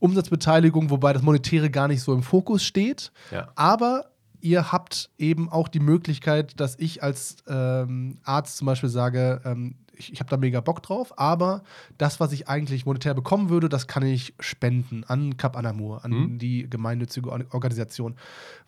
[0.00, 3.12] Umsatzbeteiligung, wobei das Monetäre gar nicht so im Fokus steht.
[3.30, 3.48] Ja.
[3.54, 4.06] Aber
[4.46, 9.74] ihr habt eben auch die Möglichkeit, dass ich als ähm, Arzt zum Beispiel sage, ähm,
[9.96, 11.64] ich, ich habe da mega Bock drauf, aber
[11.98, 16.12] das, was ich eigentlich monetär bekommen würde, das kann ich spenden an Cap Anamur, an
[16.12, 16.38] mhm.
[16.38, 18.14] die gemeinnützige Organisation.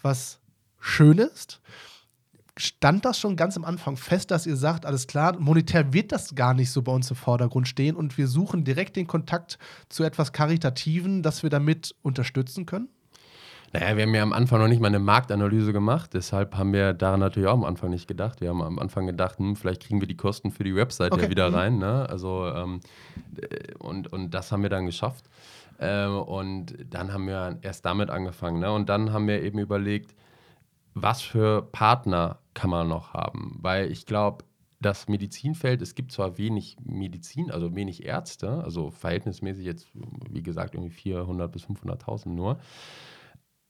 [0.03, 0.41] Was
[0.81, 1.61] schön ist,
[2.57, 6.35] stand das schon ganz am Anfang fest, dass ihr sagt, alles klar, monetär wird das
[6.35, 9.59] gar nicht so bei uns im Vordergrund stehen und wir suchen direkt den Kontakt
[9.89, 12.89] zu etwas Karitativen, dass wir damit unterstützen können?
[13.73, 16.95] Naja, wir haben ja am Anfang noch nicht mal eine Marktanalyse gemacht, deshalb haben wir
[16.95, 18.41] daran natürlich auch am Anfang nicht gedacht.
[18.41, 21.25] Wir haben am Anfang gedacht, hm, vielleicht kriegen wir die Kosten für die Website okay.
[21.25, 21.55] ja wieder mhm.
[21.55, 21.79] rein.
[21.79, 22.09] Ne?
[22.09, 22.81] Also, ähm,
[23.37, 25.27] äh, und, und das haben wir dann geschafft.
[25.81, 28.59] Ähm, und dann haben wir erst damit angefangen.
[28.59, 28.73] Ne?
[28.73, 30.15] Und dann haben wir eben überlegt,
[30.95, 33.59] was für Partner kann man noch haben?
[33.61, 34.45] Weil ich glaube,
[34.81, 39.89] das Medizinfeld, es gibt zwar wenig Medizin, also wenig Ärzte, also verhältnismäßig jetzt,
[40.31, 42.59] wie gesagt, irgendwie 400 bis 500.000 nur.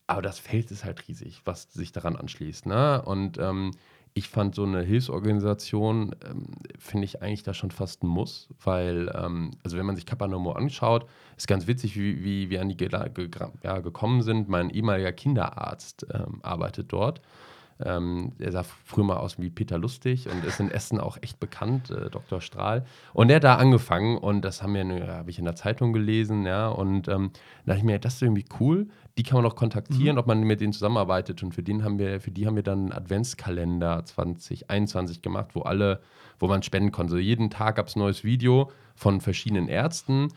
[0.09, 2.67] Aber das Feld ist halt riesig, was sich daran anschließt.
[2.67, 3.03] Ne?
[3.03, 3.73] Und ähm,
[4.15, 6.47] ich fand so eine Hilfsorganisation, ähm,
[6.79, 10.53] finde ich eigentlich da schon fast ein Muss, weil, ähm, also wenn man sich Kapanomo
[10.53, 11.07] anschaut,
[11.37, 12.89] ist ganz witzig, wie, wie wir an die ge
[13.63, 14.49] ja, gekommen sind.
[14.49, 17.21] Mein ehemaliger Kinderarzt ähm, arbeitet dort.
[17.85, 21.39] Ähm, er sah früher mal aus wie Peter Lustig und ist in Essen auch echt
[21.39, 22.41] bekannt, äh, Dr.
[22.41, 22.85] Strahl.
[23.12, 26.45] Und er hat da angefangen und das haben wir, habe ich in der Zeitung gelesen,
[26.45, 26.68] ja.
[26.68, 27.31] Und ähm,
[27.64, 28.89] da dachte ich mir, das ist irgendwie cool.
[29.16, 30.20] Die kann man auch kontaktieren, mhm.
[30.20, 31.43] ob man mit denen zusammenarbeitet.
[31.43, 35.62] Und für den haben wir, für die haben wir dann einen Adventskalender 2021 gemacht, wo
[35.62, 36.01] alle,
[36.39, 37.18] wo man spenden konnte.
[37.18, 40.29] Jeden Tag gab es ein neues Video von verschiedenen Ärzten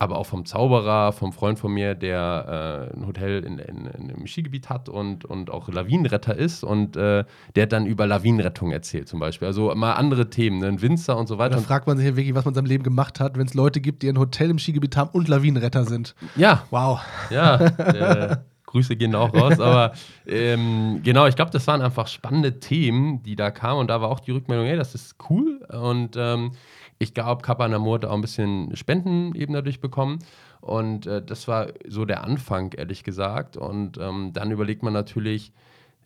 [0.00, 4.10] aber auch vom Zauberer, vom Freund von mir, der äh, ein Hotel in, in, in,
[4.10, 7.24] einem Skigebiet hat und, und auch Lawinenretter ist und äh,
[7.54, 9.46] der hat dann über Lawinenrettung erzählt zum Beispiel.
[9.46, 10.68] Also mal andere Themen, ne?
[10.68, 11.56] ein Winzer und so weiter.
[11.56, 13.52] Da fragt man sich ja wirklich, was man in seinem Leben gemacht hat, wenn es
[13.52, 16.14] Leute gibt, die ein Hotel im Skigebiet haben und Lawinenretter sind.
[16.34, 16.64] Ja.
[16.70, 17.00] Wow.
[17.28, 17.56] Ja.
[17.56, 18.36] Äh,
[18.70, 19.92] Grüße gehen auch raus, aber
[20.26, 24.08] ähm, genau, ich glaube, das waren einfach spannende Themen, die da kamen und da war
[24.08, 26.52] auch die Rückmeldung, hey, das ist cool und ähm,
[27.00, 30.18] ich glaube, Kappa Namur hat auch ein bisschen Spenden eben dadurch bekommen.
[30.60, 33.56] Und äh, das war so der Anfang, ehrlich gesagt.
[33.56, 35.50] Und ähm, dann überlegt man natürlich,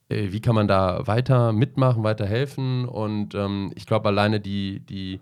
[0.09, 2.89] äh, wie kann man da weiter mitmachen, weiter helfen.
[2.89, 5.21] Und ähm, ich glaube, alleine die, die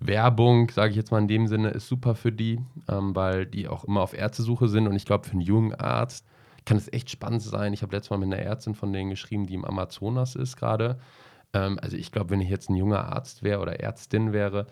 [0.00, 2.58] Werbung, sage ich jetzt mal in dem Sinne, ist super für die,
[2.88, 4.88] ähm, weil die auch immer auf Ärztesuche sind.
[4.88, 6.26] Und ich glaube, für einen jungen Arzt
[6.64, 7.72] kann es echt spannend sein.
[7.72, 10.98] Ich habe letztes Mal mit einer Ärztin von denen geschrieben, die im Amazonas ist gerade.
[11.52, 14.66] Ähm, also ich glaube, wenn ich jetzt ein junger Arzt wäre oder Ärztin wäre,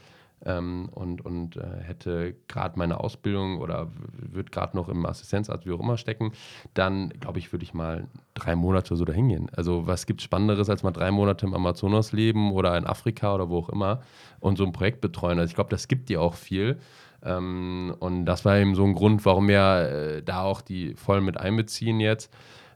[0.45, 5.73] ähm, und, und äh, hätte gerade meine Ausbildung oder würde gerade noch im Assistenzarzt wie
[5.73, 6.33] auch immer stecken,
[6.75, 9.51] dann glaube ich, würde ich mal drei Monate so dahin gehen.
[9.55, 13.35] Also was gibt es Spannenderes, als mal drei Monate im Amazonas leben oder in Afrika
[13.35, 14.01] oder wo auch immer
[14.41, 15.39] und so ein Projekt betreuen.
[15.39, 16.79] Also ich glaube, das gibt dir auch viel.
[17.23, 21.21] Ähm, und das war eben so ein Grund, warum wir äh, da auch die voll
[21.21, 22.33] mit einbeziehen jetzt.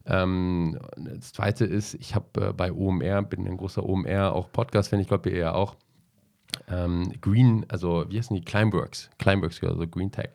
[0.07, 5.01] Ähm, das zweite ist, ich habe äh, bei OMR, bin ein großer OMR, auch Podcast-Fan,
[5.01, 5.77] ich glaube, ihr ja auch,
[6.69, 8.45] ähm, Green, also wie heißen die?
[8.45, 9.11] Climeworks.
[9.19, 10.31] Climeworks, also Green Tech.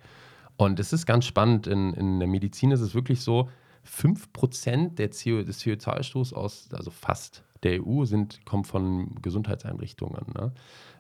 [0.57, 3.49] Und es ist ganz spannend, in, in der Medizin ist es wirklich so,
[3.87, 10.25] 5% der CO, des CO2-Ausstoßes aus, also fast der EU, sind, kommt von Gesundheitseinrichtungen.
[10.35, 10.51] Ne?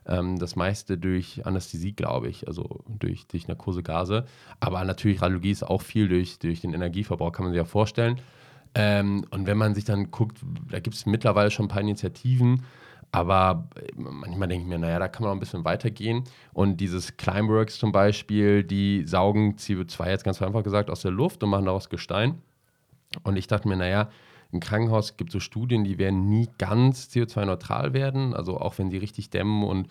[0.05, 4.25] Ähm, das meiste durch Anästhesie, glaube ich, also durch, durch Narkosegase.
[4.59, 8.19] Aber natürlich Radiologie ist auch viel durch, durch den Energieverbrauch, kann man sich ja vorstellen.
[8.75, 10.39] Ähm, und wenn man sich dann guckt,
[10.69, 12.63] da gibt es mittlerweile schon ein paar Initiativen,
[13.11, 16.23] aber äh, manchmal denke ich mir, naja, da kann man noch ein bisschen weitergehen.
[16.53, 21.43] Und dieses Climeworks zum Beispiel, die saugen CO2 jetzt ganz einfach gesagt aus der Luft
[21.43, 22.41] und machen daraus Gestein.
[23.23, 24.09] Und ich dachte mir, naja,
[24.51, 28.33] im Krankenhaus gibt es so Studien, die werden nie ganz CO2-neutral werden.
[28.33, 29.89] Also auch wenn sie richtig dämmen und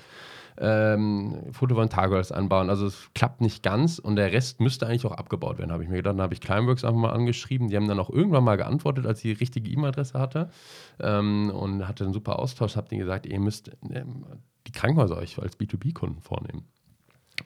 [0.60, 2.68] ähm, Photovoltaik anbauen.
[2.68, 5.88] Also es klappt nicht ganz und der Rest müsste eigentlich auch abgebaut werden, habe ich
[5.88, 6.14] mir gedacht.
[6.14, 7.68] Dann habe ich Climeworks einfach mal angeschrieben.
[7.68, 10.50] Die haben dann auch irgendwann mal geantwortet, als ich die richtige E-Mail-Adresse hatte
[10.98, 12.76] ähm, und hatte einen super Austausch.
[12.76, 14.26] Habe denen gesagt, ihr müsst ähm,
[14.66, 16.64] die Krankenhäuser euch als B2B-Kunden vornehmen.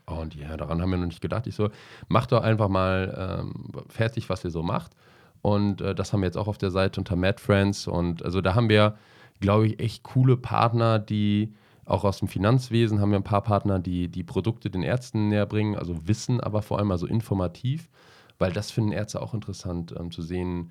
[0.06, 1.46] Und ja, daran haben wir noch nicht gedacht.
[1.46, 1.68] Ich so,
[2.08, 4.92] macht doch einfach mal ähm, fertig, was ihr so macht.
[5.42, 7.86] Und äh, das haben wir jetzt auch auf der Seite unter Mad Friends.
[7.86, 8.96] Und also da haben wir,
[9.40, 11.52] glaube ich, echt coole Partner, die
[11.84, 15.46] auch aus dem Finanzwesen haben wir ein paar Partner, die die Produkte den Ärzten näher
[15.46, 17.88] bringen, also Wissen, aber vor allem also informativ,
[18.38, 20.70] weil das finden Ärzte auch interessant ähm, zu sehen,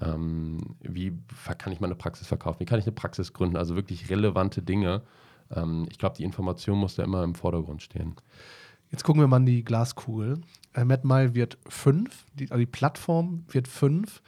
[0.00, 1.18] ähm, wie
[1.58, 5.02] kann ich meine Praxis verkaufen, wie kann ich eine Praxis gründen, also wirklich relevante Dinge.
[5.50, 8.14] Ähm, ich glaube, die Information muss da immer im Vordergrund stehen.
[8.90, 10.40] Jetzt gucken wir mal in die Glaskugel.
[10.74, 14.22] Äh, MadMile wird fünf, die, also die Plattform wird fünf.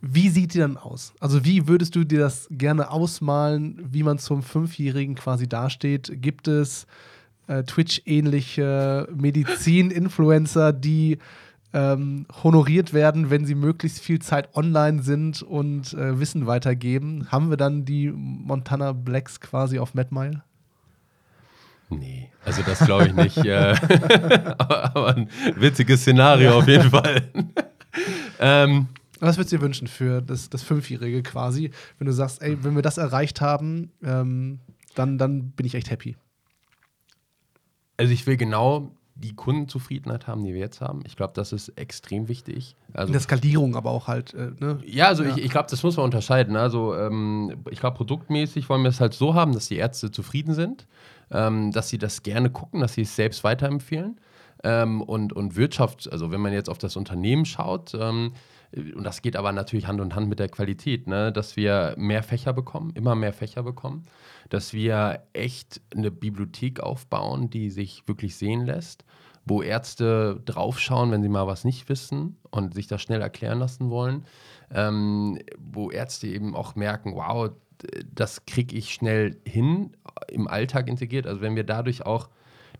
[0.00, 1.12] Wie sieht die dann aus?
[1.20, 6.10] Also, wie würdest du dir das gerne ausmalen, wie man zum Fünfjährigen quasi dasteht?
[6.22, 6.86] Gibt es
[7.48, 11.18] äh, Twitch-ähnliche Medizin-Influencer, die
[11.74, 17.30] ähm, honoriert werden, wenn sie möglichst viel Zeit online sind und äh, Wissen weitergeben?
[17.30, 20.42] Haben wir dann die Montana Blacks quasi auf MadMile?
[21.90, 23.36] Nee, also das glaube ich nicht.
[23.38, 23.74] Äh,
[24.58, 27.30] aber, aber, ein witziges Szenario auf jeden Fall.
[28.38, 28.88] ähm,
[29.18, 32.74] was würdest du dir wünschen für das, das Fünfjährige quasi, wenn du sagst, ey, wenn
[32.74, 34.60] wir das erreicht haben, ähm,
[34.94, 36.16] dann, dann bin ich echt happy?
[37.96, 41.02] Also ich will genau die Kundenzufriedenheit haben, die wir jetzt haben.
[41.06, 42.74] Ich glaube, das ist extrem wichtig.
[42.94, 44.32] Also, In der Skalierung aber auch halt.
[44.32, 44.78] Äh, ne?
[44.86, 45.36] Ja, also ja.
[45.36, 46.56] ich, ich glaube, das muss man unterscheiden.
[46.56, 50.54] Also ähm, ich glaube, produktmäßig wollen wir es halt so haben, dass die Ärzte zufrieden
[50.54, 50.86] sind,
[51.30, 54.20] ähm, dass sie das gerne gucken, dass sie es selbst weiterempfehlen.
[54.62, 58.32] Ähm, und, und Wirtschaft, also wenn man jetzt auf das Unternehmen schaut, ähm,
[58.72, 61.32] und das geht aber natürlich Hand in Hand mit der Qualität, ne?
[61.32, 64.04] dass wir mehr Fächer bekommen, immer mehr Fächer bekommen,
[64.48, 69.04] dass wir echt eine Bibliothek aufbauen, die sich wirklich sehen lässt,
[69.44, 73.90] wo Ärzte draufschauen, wenn sie mal was nicht wissen und sich das schnell erklären lassen
[73.90, 74.24] wollen,
[74.72, 77.50] ähm, wo Ärzte eben auch merken, wow,
[78.14, 79.96] das kriege ich schnell hin,
[80.28, 81.26] im Alltag integriert.
[81.26, 82.28] Also wenn wir dadurch auch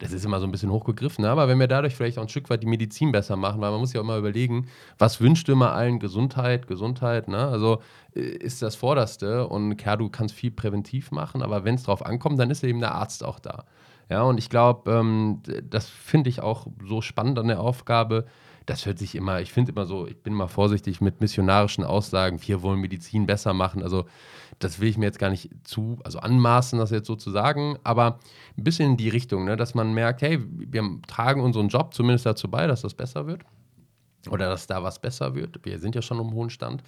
[0.01, 1.31] das ist immer so ein bisschen hochgegriffen, ne?
[1.31, 3.81] aber wenn wir dadurch vielleicht auch ein Stück weit die Medizin besser machen, weil man
[3.81, 4.67] muss ja auch immer überlegen,
[4.99, 5.99] was wünscht immer allen?
[5.99, 7.47] Gesundheit, Gesundheit, ne?
[7.49, 7.83] Also
[8.15, 12.05] äh, ist das Vorderste und klar, du kannst viel präventiv machen, aber wenn es drauf
[12.05, 13.65] ankommt, dann ist eben der Arzt auch da.
[14.09, 18.25] Ja, und ich glaube, ähm, das finde ich auch so spannend an der Aufgabe,
[18.67, 22.41] das hört sich immer, ich finde immer so, ich bin immer vorsichtig mit missionarischen Aussagen,
[22.47, 23.83] wir wollen Medizin besser machen.
[23.83, 24.07] Also
[24.61, 27.79] das will ich mir jetzt gar nicht zu, also anmaßen, das jetzt so zu sagen,
[27.83, 28.21] aber
[28.57, 32.27] ein bisschen in die Richtung, ne, dass man merkt, hey, wir tragen unseren Job zumindest
[32.27, 33.43] dazu bei, dass das besser wird
[34.29, 35.65] oder dass da was besser wird.
[35.65, 36.83] Wir sind ja schon im hohen Stand,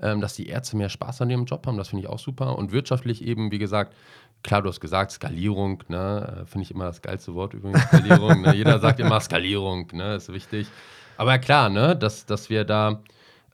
[0.00, 2.58] ähm, dass die Ärzte mehr Spaß an ihrem Job haben, das finde ich auch super.
[2.58, 3.94] Und wirtschaftlich eben, wie gesagt,
[4.42, 8.42] klar, du hast gesagt, Skalierung, ne, äh, finde ich immer das geilste Wort übrigens, Skalierung.
[8.42, 10.66] ne, jeder sagt immer Skalierung, ne, ist wichtig.
[11.16, 13.00] Aber klar, ne, dass, dass wir da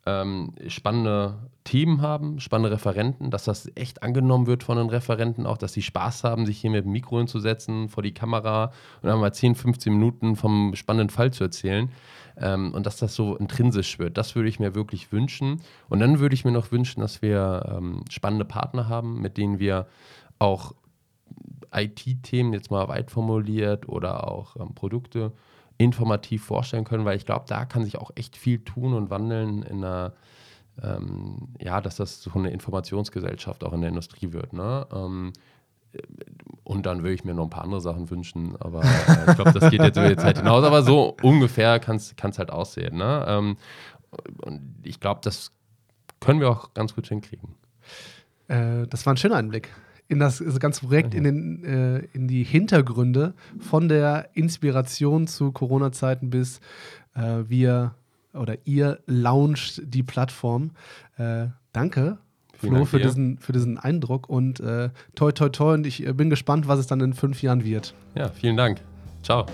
[0.06, 5.58] ähm, spannende Themen haben, spannende Referenten, dass das echt angenommen wird von den Referenten, auch
[5.58, 8.72] dass sie Spaß haben, sich hier mit dem Mikro hinzusetzen, vor die Kamera
[9.02, 11.90] und dann mal 10, 15 Minuten vom spannenden Fall zu erzählen.
[12.38, 15.60] Ähm, und dass das so intrinsisch wird, das würde ich mir wirklich wünschen.
[15.88, 19.58] Und dann würde ich mir noch wünschen, dass wir ähm, spannende Partner haben, mit denen
[19.58, 19.86] wir
[20.38, 20.72] auch
[21.74, 25.32] IT-Themen jetzt mal weit formuliert oder auch ähm, Produkte
[25.78, 29.62] informativ vorstellen können, weil ich glaube, da kann sich auch echt viel tun und wandeln
[29.62, 30.12] in einer,
[30.82, 34.52] ähm, ja, dass das so eine Informationsgesellschaft auch in der Industrie wird.
[34.52, 34.86] Ne?
[34.92, 35.32] Ähm,
[36.64, 39.52] und dann würde ich mir noch ein paar andere Sachen wünschen, aber äh, ich glaube,
[39.52, 40.64] das geht jetzt über die Zeit hinaus.
[40.64, 42.96] Aber so ungefähr kann es halt aussehen.
[42.96, 43.24] Ne?
[43.26, 43.56] Ähm,
[44.42, 45.52] und ich glaube, das
[46.20, 47.54] können wir auch ganz gut hinkriegen.
[48.48, 49.70] Äh, das war ein schöner Einblick
[50.08, 55.52] in das, das ganze Projekt, in, den, äh, in die Hintergründe von der Inspiration zu
[55.52, 56.60] Corona-Zeiten bis
[57.14, 57.94] äh, wir
[58.32, 60.70] oder ihr launcht die Plattform.
[61.16, 62.18] Äh, danke.
[62.56, 65.74] Flo, für diesen, für diesen Eindruck und äh, toi, toi, toi.
[65.74, 67.94] Und ich äh, bin gespannt, was es dann in fünf Jahren wird.
[68.16, 68.80] Ja, vielen Dank.
[69.22, 69.46] Ciao.